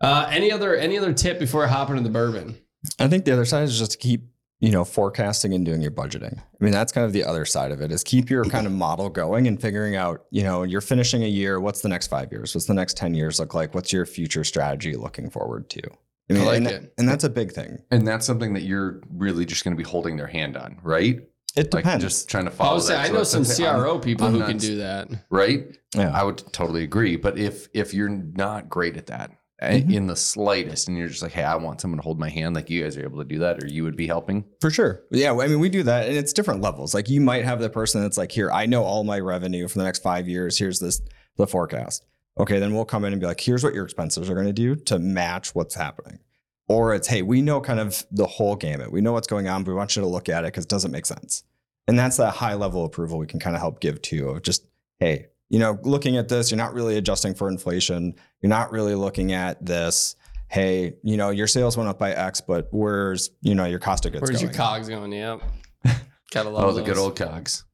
[0.00, 2.56] Uh, any other any other tip before I hop into the bourbon?
[3.00, 4.22] I think the other side is just to keep,
[4.64, 6.38] you know, forecasting and doing your budgeting.
[6.38, 8.72] I mean, that's kind of the other side of it is keep your kind of
[8.72, 11.60] model going and figuring out, you know, you're finishing a year.
[11.60, 12.54] What's the next five years?
[12.54, 13.74] What's the next 10 years look like?
[13.74, 15.82] What's your future strategy looking forward to?
[16.30, 16.94] I mean, like and, it.
[16.96, 17.76] and that's a big thing.
[17.90, 21.20] and that's something that you're really just going to be holding their hand on, right?
[21.56, 22.02] It Like depends.
[22.02, 22.76] just trying to follow.
[22.76, 23.00] would say, that.
[23.00, 25.08] I So know that's some something I'm- CRO people I'm who not can do that.
[25.28, 25.76] right?
[25.94, 26.10] yeah.
[26.18, 27.16] I would totally agree.
[27.16, 29.30] But if if you're not great at that
[29.62, 29.94] Mhm.
[29.94, 32.54] in the slightest, and you're just like, hey, I want someone to hold my hand,
[32.54, 34.44] like you guys are able to do that, or you would be helping.
[34.60, 35.02] For sure.
[35.10, 35.32] Yeah.
[35.32, 36.92] I mean, we do that and it's different levels.
[36.94, 39.78] Like you might have the person that's like, here, I know all my revenue for
[39.78, 40.58] the next five years.
[40.58, 41.00] Here's this,
[41.36, 42.04] the forecast.
[42.38, 42.58] Okay.
[42.58, 44.74] Then we'll come in and be like, here's what your expenses are going to do
[44.74, 46.18] to match what's happening.
[46.66, 48.90] Or it's, hey, we know kind of the whole gamut.
[48.90, 50.70] We know what's going on, but we want you to look at it because it
[50.70, 51.44] doesn't make sense.
[51.86, 54.66] And that's that high level approval we can kind of help give to of just,
[54.98, 58.14] hey, you know, looking at this, you're not really adjusting for inflation.
[58.40, 60.16] You're not really looking at this.
[60.48, 64.06] Hey, you know, your sales went up by X, but where's, you know, your cost
[64.06, 64.44] of goods Where's going?
[64.44, 65.12] your cogs going?
[65.12, 65.40] Yep.
[66.32, 67.64] Gotta love Oh, the good old cogs.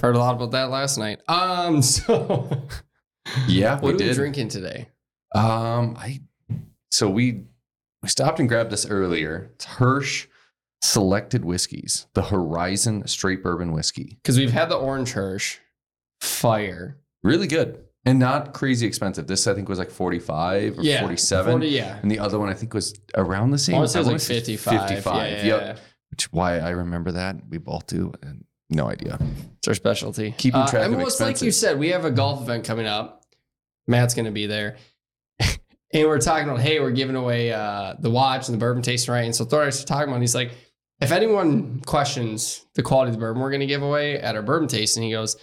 [0.00, 1.20] Heard a lot about that last night.
[1.28, 2.48] Um, so
[3.46, 4.14] Yeah, what we are we did.
[4.14, 4.88] drinking today?
[5.34, 6.20] Um, I
[6.90, 7.44] so we
[8.02, 9.50] we stopped and grabbed this earlier.
[9.54, 10.26] It's Hirsch
[10.82, 14.18] Selected Whiskeys, the Horizon Straight Bourbon Whiskey.
[14.22, 15.58] Because we've had the orange Hirsch,
[16.22, 16.98] fire.
[17.22, 19.26] Really good and not crazy expensive.
[19.26, 21.98] This I think was like forty five or Yeah, forty seven, 40, yeah.
[22.02, 23.76] and the other one I think was around the same.
[23.76, 24.88] it was like 55.
[24.88, 25.16] 55.
[25.30, 25.60] Yeah, yeah, Yep.
[25.62, 25.76] yeah.
[26.10, 28.12] Which why I remember that we both do.
[28.22, 29.18] And no idea.
[29.58, 30.34] It's our specialty.
[30.36, 32.42] Keeping Uh, track I mean, of well, it's like you said, we have a golf
[32.42, 33.24] event coming up.
[33.86, 34.76] Matt's going to be there.
[35.40, 39.12] and we're talking about, hey, we're giving away uh, the watch and the bourbon tasting
[39.12, 39.24] right.
[39.24, 40.52] And so Thor started talking about, he's like,
[41.00, 44.42] if anyone questions the quality of the bourbon we're going to give away at our
[44.42, 45.36] bourbon tasting, he goes,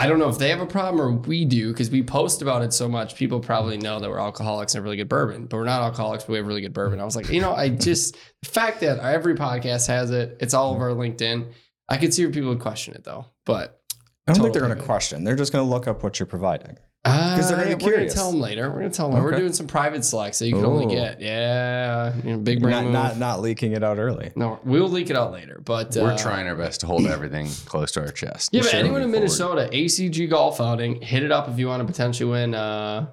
[0.00, 2.62] I don't know if they have a problem or we do because we post about
[2.62, 3.16] it so much.
[3.16, 6.24] People probably know that we're alcoholics and have really good bourbon, but we're not alcoholics,
[6.24, 7.00] but we have really good bourbon.
[7.00, 10.54] I was like, you know, I just, the fact that every podcast has it, it's
[10.54, 11.52] all over our LinkedIn.
[11.86, 13.82] I could see where people would question it though, but
[14.26, 15.22] I don't think they're going to question.
[15.22, 16.78] They're just going to look up what you're providing.
[17.02, 18.14] Because they're gonna be Uh, We're curious.
[18.14, 18.68] tell them later.
[18.68, 19.22] We're gonna tell them.
[19.22, 19.38] We're Okay.
[19.40, 20.90] doing some private selects that you can only Oh.
[20.90, 21.20] get.
[21.20, 22.92] Yeah, you know, big brain Not, move.
[22.92, 24.32] not not leaking it out early.
[24.36, 25.62] no, we'll leak it out later.
[25.64, 28.50] But We're uh, trying our best to hold everything close to our chest.
[28.52, 29.56] Yeah, but Sure, anyone in moving forward.
[29.56, 32.54] Minnesota, ACG golf outing, hit it up if you want to potentially win.
[32.54, 33.06] Uh,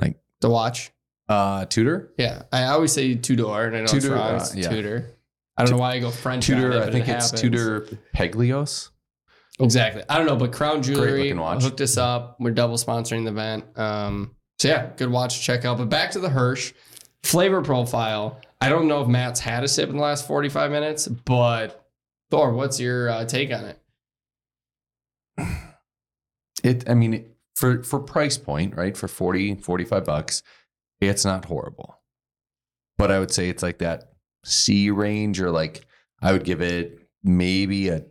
[0.00, 0.92] Like- the watch.
[1.28, 2.12] Uh, Tudor.
[2.18, 4.34] Yeah, I always say Tudor, and I know Tudor, it's wrong.
[4.34, 4.68] uh, It's yeah.
[4.68, 5.06] Tudor.
[5.56, 6.48] I don't know why I go French.
[6.50, 6.70] on Tudor.
[6.70, 7.40] it, I but think it it's happens.
[7.40, 8.90] Tudor Pelagos.
[9.58, 10.02] Exactly.
[10.08, 11.30] I don't know, but Crown Jewelry
[11.62, 12.36] hooked us up.
[12.38, 13.64] We're double sponsoring the event.
[13.78, 15.78] Um, so yeah, good watch to check out.
[15.78, 16.74] But back to the Hirsch
[17.22, 18.40] flavor profile.
[18.60, 21.86] I don't know if Matt's had a sip in the last 45 minutes, but
[22.30, 23.78] Thor, what's your uh, take on it?
[26.64, 28.94] It, I mean, it- for for price point, right?
[28.96, 30.42] For 40, 45 bucks,
[31.00, 32.00] it's not horrible.
[32.98, 34.12] But I would say it's like that
[34.44, 35.86] C range, or like
[36.20, 38.02] I would give it maybe a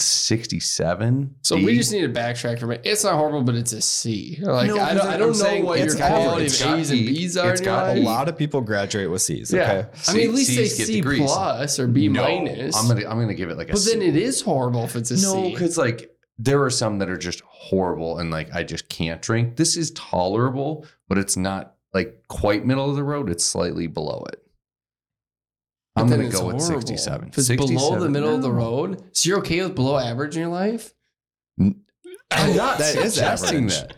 [0.00, 1.34] 67.
[1.42, 1.64] So D.
[1.64, 2.80] we just need to backtrack from it.
[2.84, 4.38] It's not horrible, but it's a C.
[4.40, 7.00] Like No, I don't, I don't know what your it's quality of It's A's and.
[7.06, 7.50] B's are.
[7.52, 9.52] It's in your got A lot of people graduate with C's.
[9.52, 9.62] Yeah.
[9.72, 9.88] Okay.
[10.08, 11.22] I mean, at least say C's get C degrees.
[11.22, 12.76] plus or B No, minus.
[12.76, 13.90] I'm gonna I'm gonna give it like a but C.
[13.92, 15.22] then it is horrible if it's a C.
[15.26, 19.20] no, because like there are some that are just horrible and like I just can't
[19.22, 19.56] drink.
[19.56, 23.28] This is tolerable, but it's not like quite middle of the road.
[23.30, 24.42] It's slightly below it.
[25.96, 27.28] I'm gonna it's go with 67.
[27.28, 28.12] If it's below the 67?
[28.12, 30.92] middle of the road, so you're okay with below average in your life?
[31.58, 31.74] I'm
[32.56, 33.80] not That is suggesting average.
[33.80, 33.96] that.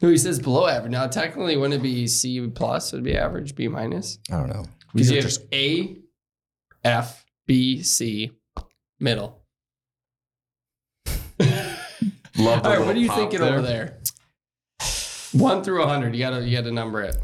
[0.00, 0.92] No, he says below average.
[0.92, 2.92] Now, technically, wouldn't it be C plus?
[2.92, 4.18] It'd be average, B minus?
[4.30, 4.64] I don't know.
[4.92, 5.96] Because We you have just A,
[6.84, 8.30] F, B, C,
[9.00, 9.42] middle.
[12.38, 13.98] love All right, what are you thinking over there?
[15.32, 16.14] One through hundred.
[16.14, 17.16] You gotta you gotta number it.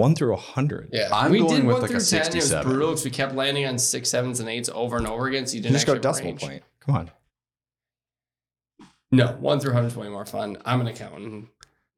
[0.00, 0.88] One through a hundred.
[0.94, 2.28] Yeah, I'm we going did with one like a through ten.
[2.32, 5.26] It was brutal because we kept landing on six, sevens, and eights over and over
[5.26, 5.46] again.
[5.46, 6.40] So you You didn't just go actually have decimal range.
[6.40, 6.62] point.
[6.80, 7.10] Come on.
[9.12, 10.56] No, one through hundred is way more fun.
[10.64, 11.48] I'm an accountant,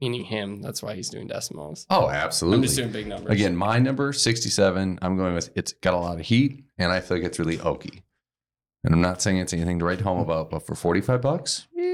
[0.01, 0.63] meaning him.
[0.63, 1.87] That's why he's doing decimals.
[1.91, 2.57] Oh, absolutely.
[2.57, 3.31] I'm just doing big numbers.
[3.33, 4.99] Again, my number 67.
[5.01, 7.59] I'm going with it's got a lot of heat and I feel like it's really
[7.59, 8.03] oaky.
[8.83, 11.92] And I'm not saying it's anything to write home about, but for 45 bucks, eh,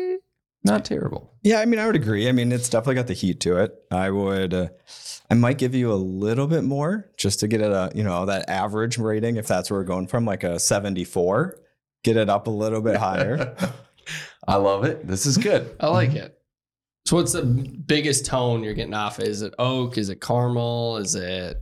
[0.64, 1.33] not terrible.
[1.42, 2.29] Yeah, I mean, I would agree.
[2.29, 3.75] I mean, it's definitely got the heat to it.
[3.90, 4.68] I would, uh,
[5.31, 8.27] I might give you a little bit more just to get it a, you know,
[8.27, 11.59] that average rating if that's where we're going from, like a 74.
[12.05, 13.57] Get it up a little bit higher.
[14.49, 15.07] I love it.
[15.07, 15.75] This is good.
[15.81, 16.38] I like it.
[17.07, 19.18] So, what's the biggest tone you're getting off?
[19.18, 19.97] Is it oak?
[19.99, 20.99] Is it caramel?
[20.99, 21.61] Is it?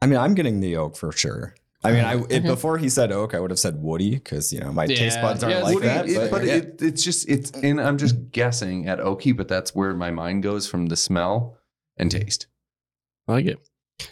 [0.00, 1.54] I mean, I'm getting the oak for sure.
[1.84, 2.36] I mean, I Okay.
[2.36, 5.20] if, before he said oak, I would have said woody because you know my taste
[5.20, 6.08] buds aren't Yeah, like woody- that.
[6.08, 6.54] It- but but yeah.
[6.54, 10.42] it, it's just, it's, and I'm just guessing at oaky, but that's where my mind
[10.42, 11.58] goes from the smell
[11.98, 12.46] and taste.
[13.28, 13.58] I like it.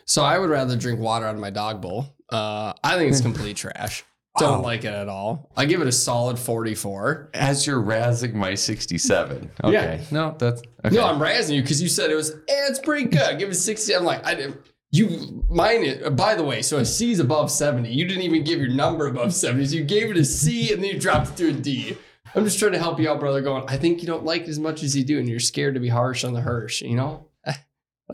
[0.04, 2.14] So I would rather drink water out of my dog bowl.
[2.30, 4.04] Uh, I think it's complete trash.
[4.38, 4.62] Don't Wow.
[4.62, 5.50] like it at all.
[5.58, 7.30] I give it a solid 44.
[7.34, 9.50] As you're razzing my 67.
[9.64, 9.72] Okay.
[9.72, 10.00] Yeah.
[10.10, 10.94] No, that's okay.
[10.96, 12.36] No, I'm razzing you because you said it was, eh,
[12.68, 13.38] it's pretty good.
[13.38, 13.94] Give it 60.
[13.94, 14.56] I'm like, I didn't.
[14.92, 16.14] You mine it.
[16.16, 17.90] By the way, so a C is above 70.
[17.90, 19.66] You didn't even give your number above 70.
[19.66, 21.96] So you gave it a C and then you dropped it to a D.
[22.34, 23.40] I'm just trying to help you out, brother.
[23.40, 25.74] Going, I think you don't like it as much as you do, and you're scared
[25.74, 26.80] to be harsh on the Hirsch.
[26.82, 27.26] You know,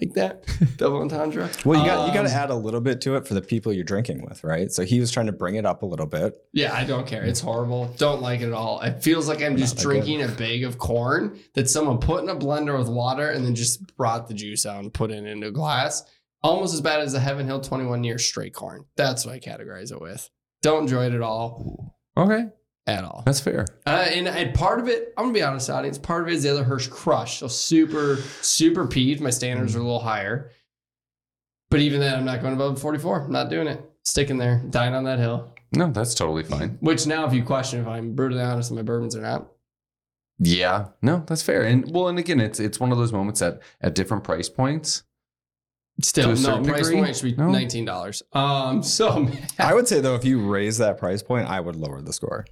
[0.00, 0.44] like that
[0.76, 1.48] double entendre.
[1.64, 3.42] well, you got you got to Um, add a little bit to it for the
[3.42, 4.72] people you're drinking with, right?
[4.72, 6.34] So he was trying to bring it up a little bit.
[6.52, 7.22] Yeah, I don't care.
[7.24, 7.92] It's horrible.
[7.96, 8.80] Don't like it at all.
[8.80, 12.28] It feels like I'm just Not drinking a bag of corn that someone put in
[12.28, 15.46] a blender with water and then just brought the juice out and put it into
[15.48, 16.04] a glass.
[16.42, 18.84] Almost as bad as the Heaven Hill 21 year straight corn.
[18.96, 20.30] That's what I categorize it with.
[20.62, 21.96] Don't enjoy it at all.
[22.16, 22.46] okay.
[22.86, 23.22] At all.
[23.26, 23.66] That's fair.
[23.86, 25.98] Uh, and, and part of it, I'm gonna be honest, audience.
[25.98, 27.38] Part of it is the other Hirsch Crush.
[27.40, 29.20] So super, super peeved.
[29.20, 30.52] My standards are a little higher.
[31.70, 33.24] But even then, I'm not going above 44.
[33.26, 33.82] I'm not doing it.
[34.04, 35.52] Sticking there, dying on that hill.
[35.70, 36.78] No, that's totally fine.
[36.80, 39.48] Which now, if you question if I'm brutally honest in my bourbons or not,
[40.38, 41.64] Yeah, no, that's fair.
[41.64, 45.02] And well, and again, it's it's one of those moments that at different price points.
[46.02, 47.00] Still no price degree?
[47.02, 47.50] point should be No?
[47.50, 48.22] nineteen dollars.
[48.32, 52.00] Um, so I would say though, if you raise that price point, I would lower
[52.00, 52.46] the score.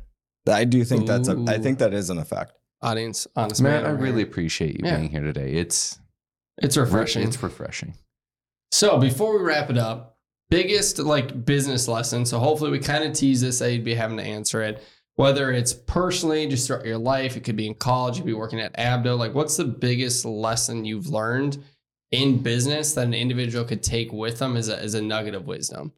[0.49, 1.45] I do think that's a.
[1.49, 2.53] I think that is an effect.
[2.83, 4.27] audience, honest Matt, man, I really here.
[4.27, 4.97] appreciate you Yeah.
[4.99, 5.53] being here today.
[5.55, 5.99] It's
[6.63, 7.23] it's refreshing.
[7.25, 7.95] It's refreshing.
[8.71, 10.19] So before we wrap it up,
[10.51, 12.25] biggest like business lesson.
[12.27, 14.83] So hopefully we kind of tease this that you'd be having to answer it.
[15.17, 18.35] Whether it's personally, just throughout your life, it could be in college, you could be
[18.35, 19.17] working at Abdo.
[19.19, 21.57] Like, what's the biggest lesson you've learned
[22.11, 25.47] in business that an individual could take with them is a, as a nugget of
[25.47, 25.93] wisdom?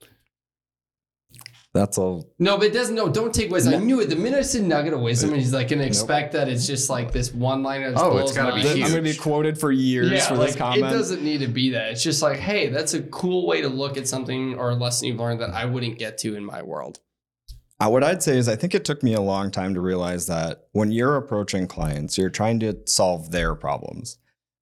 [1.74, 2.32] That's all.
[2.38, 2.94] No, but it doesn't.
[2.94, 3.74] No, don't take wisdom.
[3.74, 4.06] I knew it.
[4.08, 5.90] The minute I said nugget of wisdom, and he's like going to Nope.
[5.90, 7.92] expect that it's just like this one liner.
[7.94, 8.84] Oh, it's gotta be Huge.
[8.86, 11.46] I'm going to be quoted for years Yeah, for like this it doesn't need to
[11.46, 11.92] be that.
[11.92, 15.08] It's just like, hey, that's a cool way to look at something or a lesson
[15.08, 17.00] you've learned that I wouldn't get to in my world.
[17.78, 20.26] Uh, what I'd say is, I think it took me a long time to realize
[20.26, 24.18] that when you're approaching clients, you're trying to solve their problems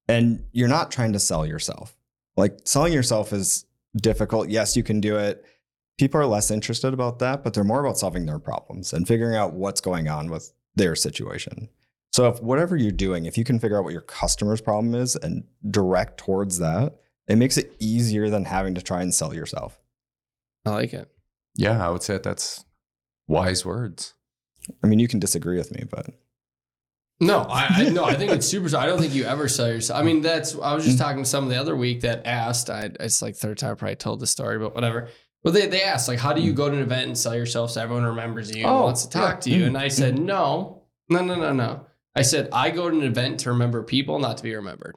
[0.07, 1.95] and you're not trying to sell yourself.
[2.35, 3.65] Like selling yourself is
[3.95, 4.49] difficult.
[4.49, 5.43] Yes, you can do it.
[5.97, 9.35] People are less interested about that, but they're more about solving their problems and figuring
[9.35, 11.69] out what's going on with their situation.
[12.13, 15.15] So, if whatever you're doing, if you can figure out what your customer's problem is
[15.15, 16.95] and direct towards that,
[17.27, 19.79] it makes it easier than having to try and sell yourself.
[20.65, 21.09] I like it.
[21.55, 22.63] Yeah, I would say that's
[23.27, 24.13] wise words.
[24.83, 26.07] I mean, you can disagree with me, but
[27.19, 28.75] No, I, I no, I think it's super.
[28.77, 29.99] I don't think you ever sell yourself.
[29.99, 30.55] I mean, that's.
[30.55, 31.05] I was just mm-hmm.
[31.05, 32.69] talking to some the other week that asked.
[32.69, 35.09] I it's like third time I probably told the story, but whatever.
[35.43, 36.57] But they they asked like, how do you mm-hmm.
[36.57, 39.09] go to an event and sell yourself so everyone remembers you and Oh, wants to
[39.09, 39.39] talk yeah.
[39.39, 39.65] to you?
[39.65, 39.95] And I mm-hmm.
[39.95, 41.85] said, no, no, no, no, no.
[42.15, 44.95] I said I go to an event to remember people, not to be remembered.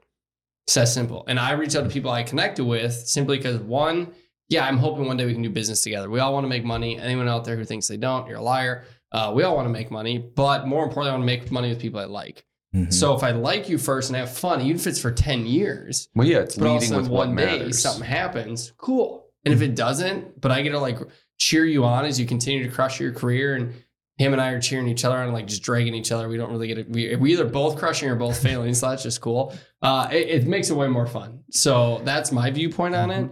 [0.66, 1.24] It's that simple.
[1.26, 4.12] And I reach out to people I connected with simply because one,
[4.48, 6.08] yeah, I'm hoping one day we can do business together.
[6.08, 6.98] We all want to make money.
[6.98, 8.84] Anyone out there who thinks they don't, you're a liar.
[9.12, 11.68] Uh, we all want to make money, but more importantly, I want to make money
[11.68, 12.44] with people I like.
[12.74, 12.92] Mhm.
[12.92, 16.08] So if I like you first and have fun, even if it's for 10 years,
[16.14, 19.26] Well, yeah, it's but leading sudden with one day something happens, cool.
[19.44, 20.98] And if it doesn't, but I get to like
[21.38, 23.72] cheer you on as you continue to crush your career and
[24.18, 26.28] him and I are cheering each other on, like just dragging each other.
[26.28, 26.90] We don't really get it.
[26.90, 28.74] We, we either both crushing or both failing.
[28.74, 29.54] So that's just cool.
[29.80, 31.40] Uh, it, it makes it way more fun.
[31.50, 33.30] So that's my viewpoint on it.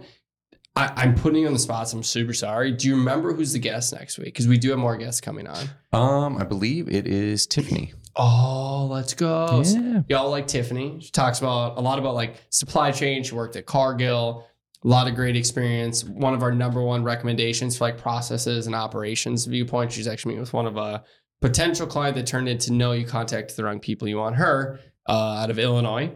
[0.79, 1.89] I, I'm putting you on the spot.
[1.89, 2.71] So I'm super sorry.
[2.71, 4.27] Do you remember who's the guest next week?
[4.27, 5.67] Because we do have more guests coming on.
[5.91, 7.93] Um, I believe it is Tiffany.
[8.15, 9.61] Oh, let's go.
[9.65, 10.03] yeah.
[10.07, 10.99] Y'all like Tiffany.
[11.01, 13.23] She talks about a lot about like supply chain.
[13.23, 14.47] She worked at Cargill.
[14.85, 16.05] A lot of great experience.
[16.05, 19.91] One of our number one recommendations for like processes and operations viewpoint.
[19.91, 21.03] She's actually meeting with one of a
[21.41, 24.07] potential client that turned into no, you contacted the wrong people.
[24.07, 26.13] You want her uh, out of Illinois.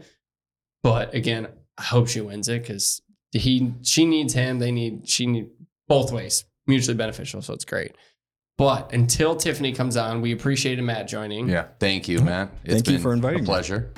[0.84, 3.02] But again, I hope she wins it because
[3.34, 4.60] he she needs him.
[4.60, 5.50] They need she need
[5.88, 7.42] both ways mutually beneficial.
[7.42, 7.96] So it's great.
[8.58, 11.50] But until Tiffany comes on, we appreciated Matt joining.
[11.50, 11.68] Yeah.
[11.80, 12.52] Thank you, Matt.
[12.64, 13.46] It's Thank you for inviting a me.
[13.48, 13.92] pleasure.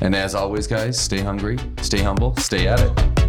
[0.00, 3.23] And as always, guys, stay hungry, stay humble, stay at it.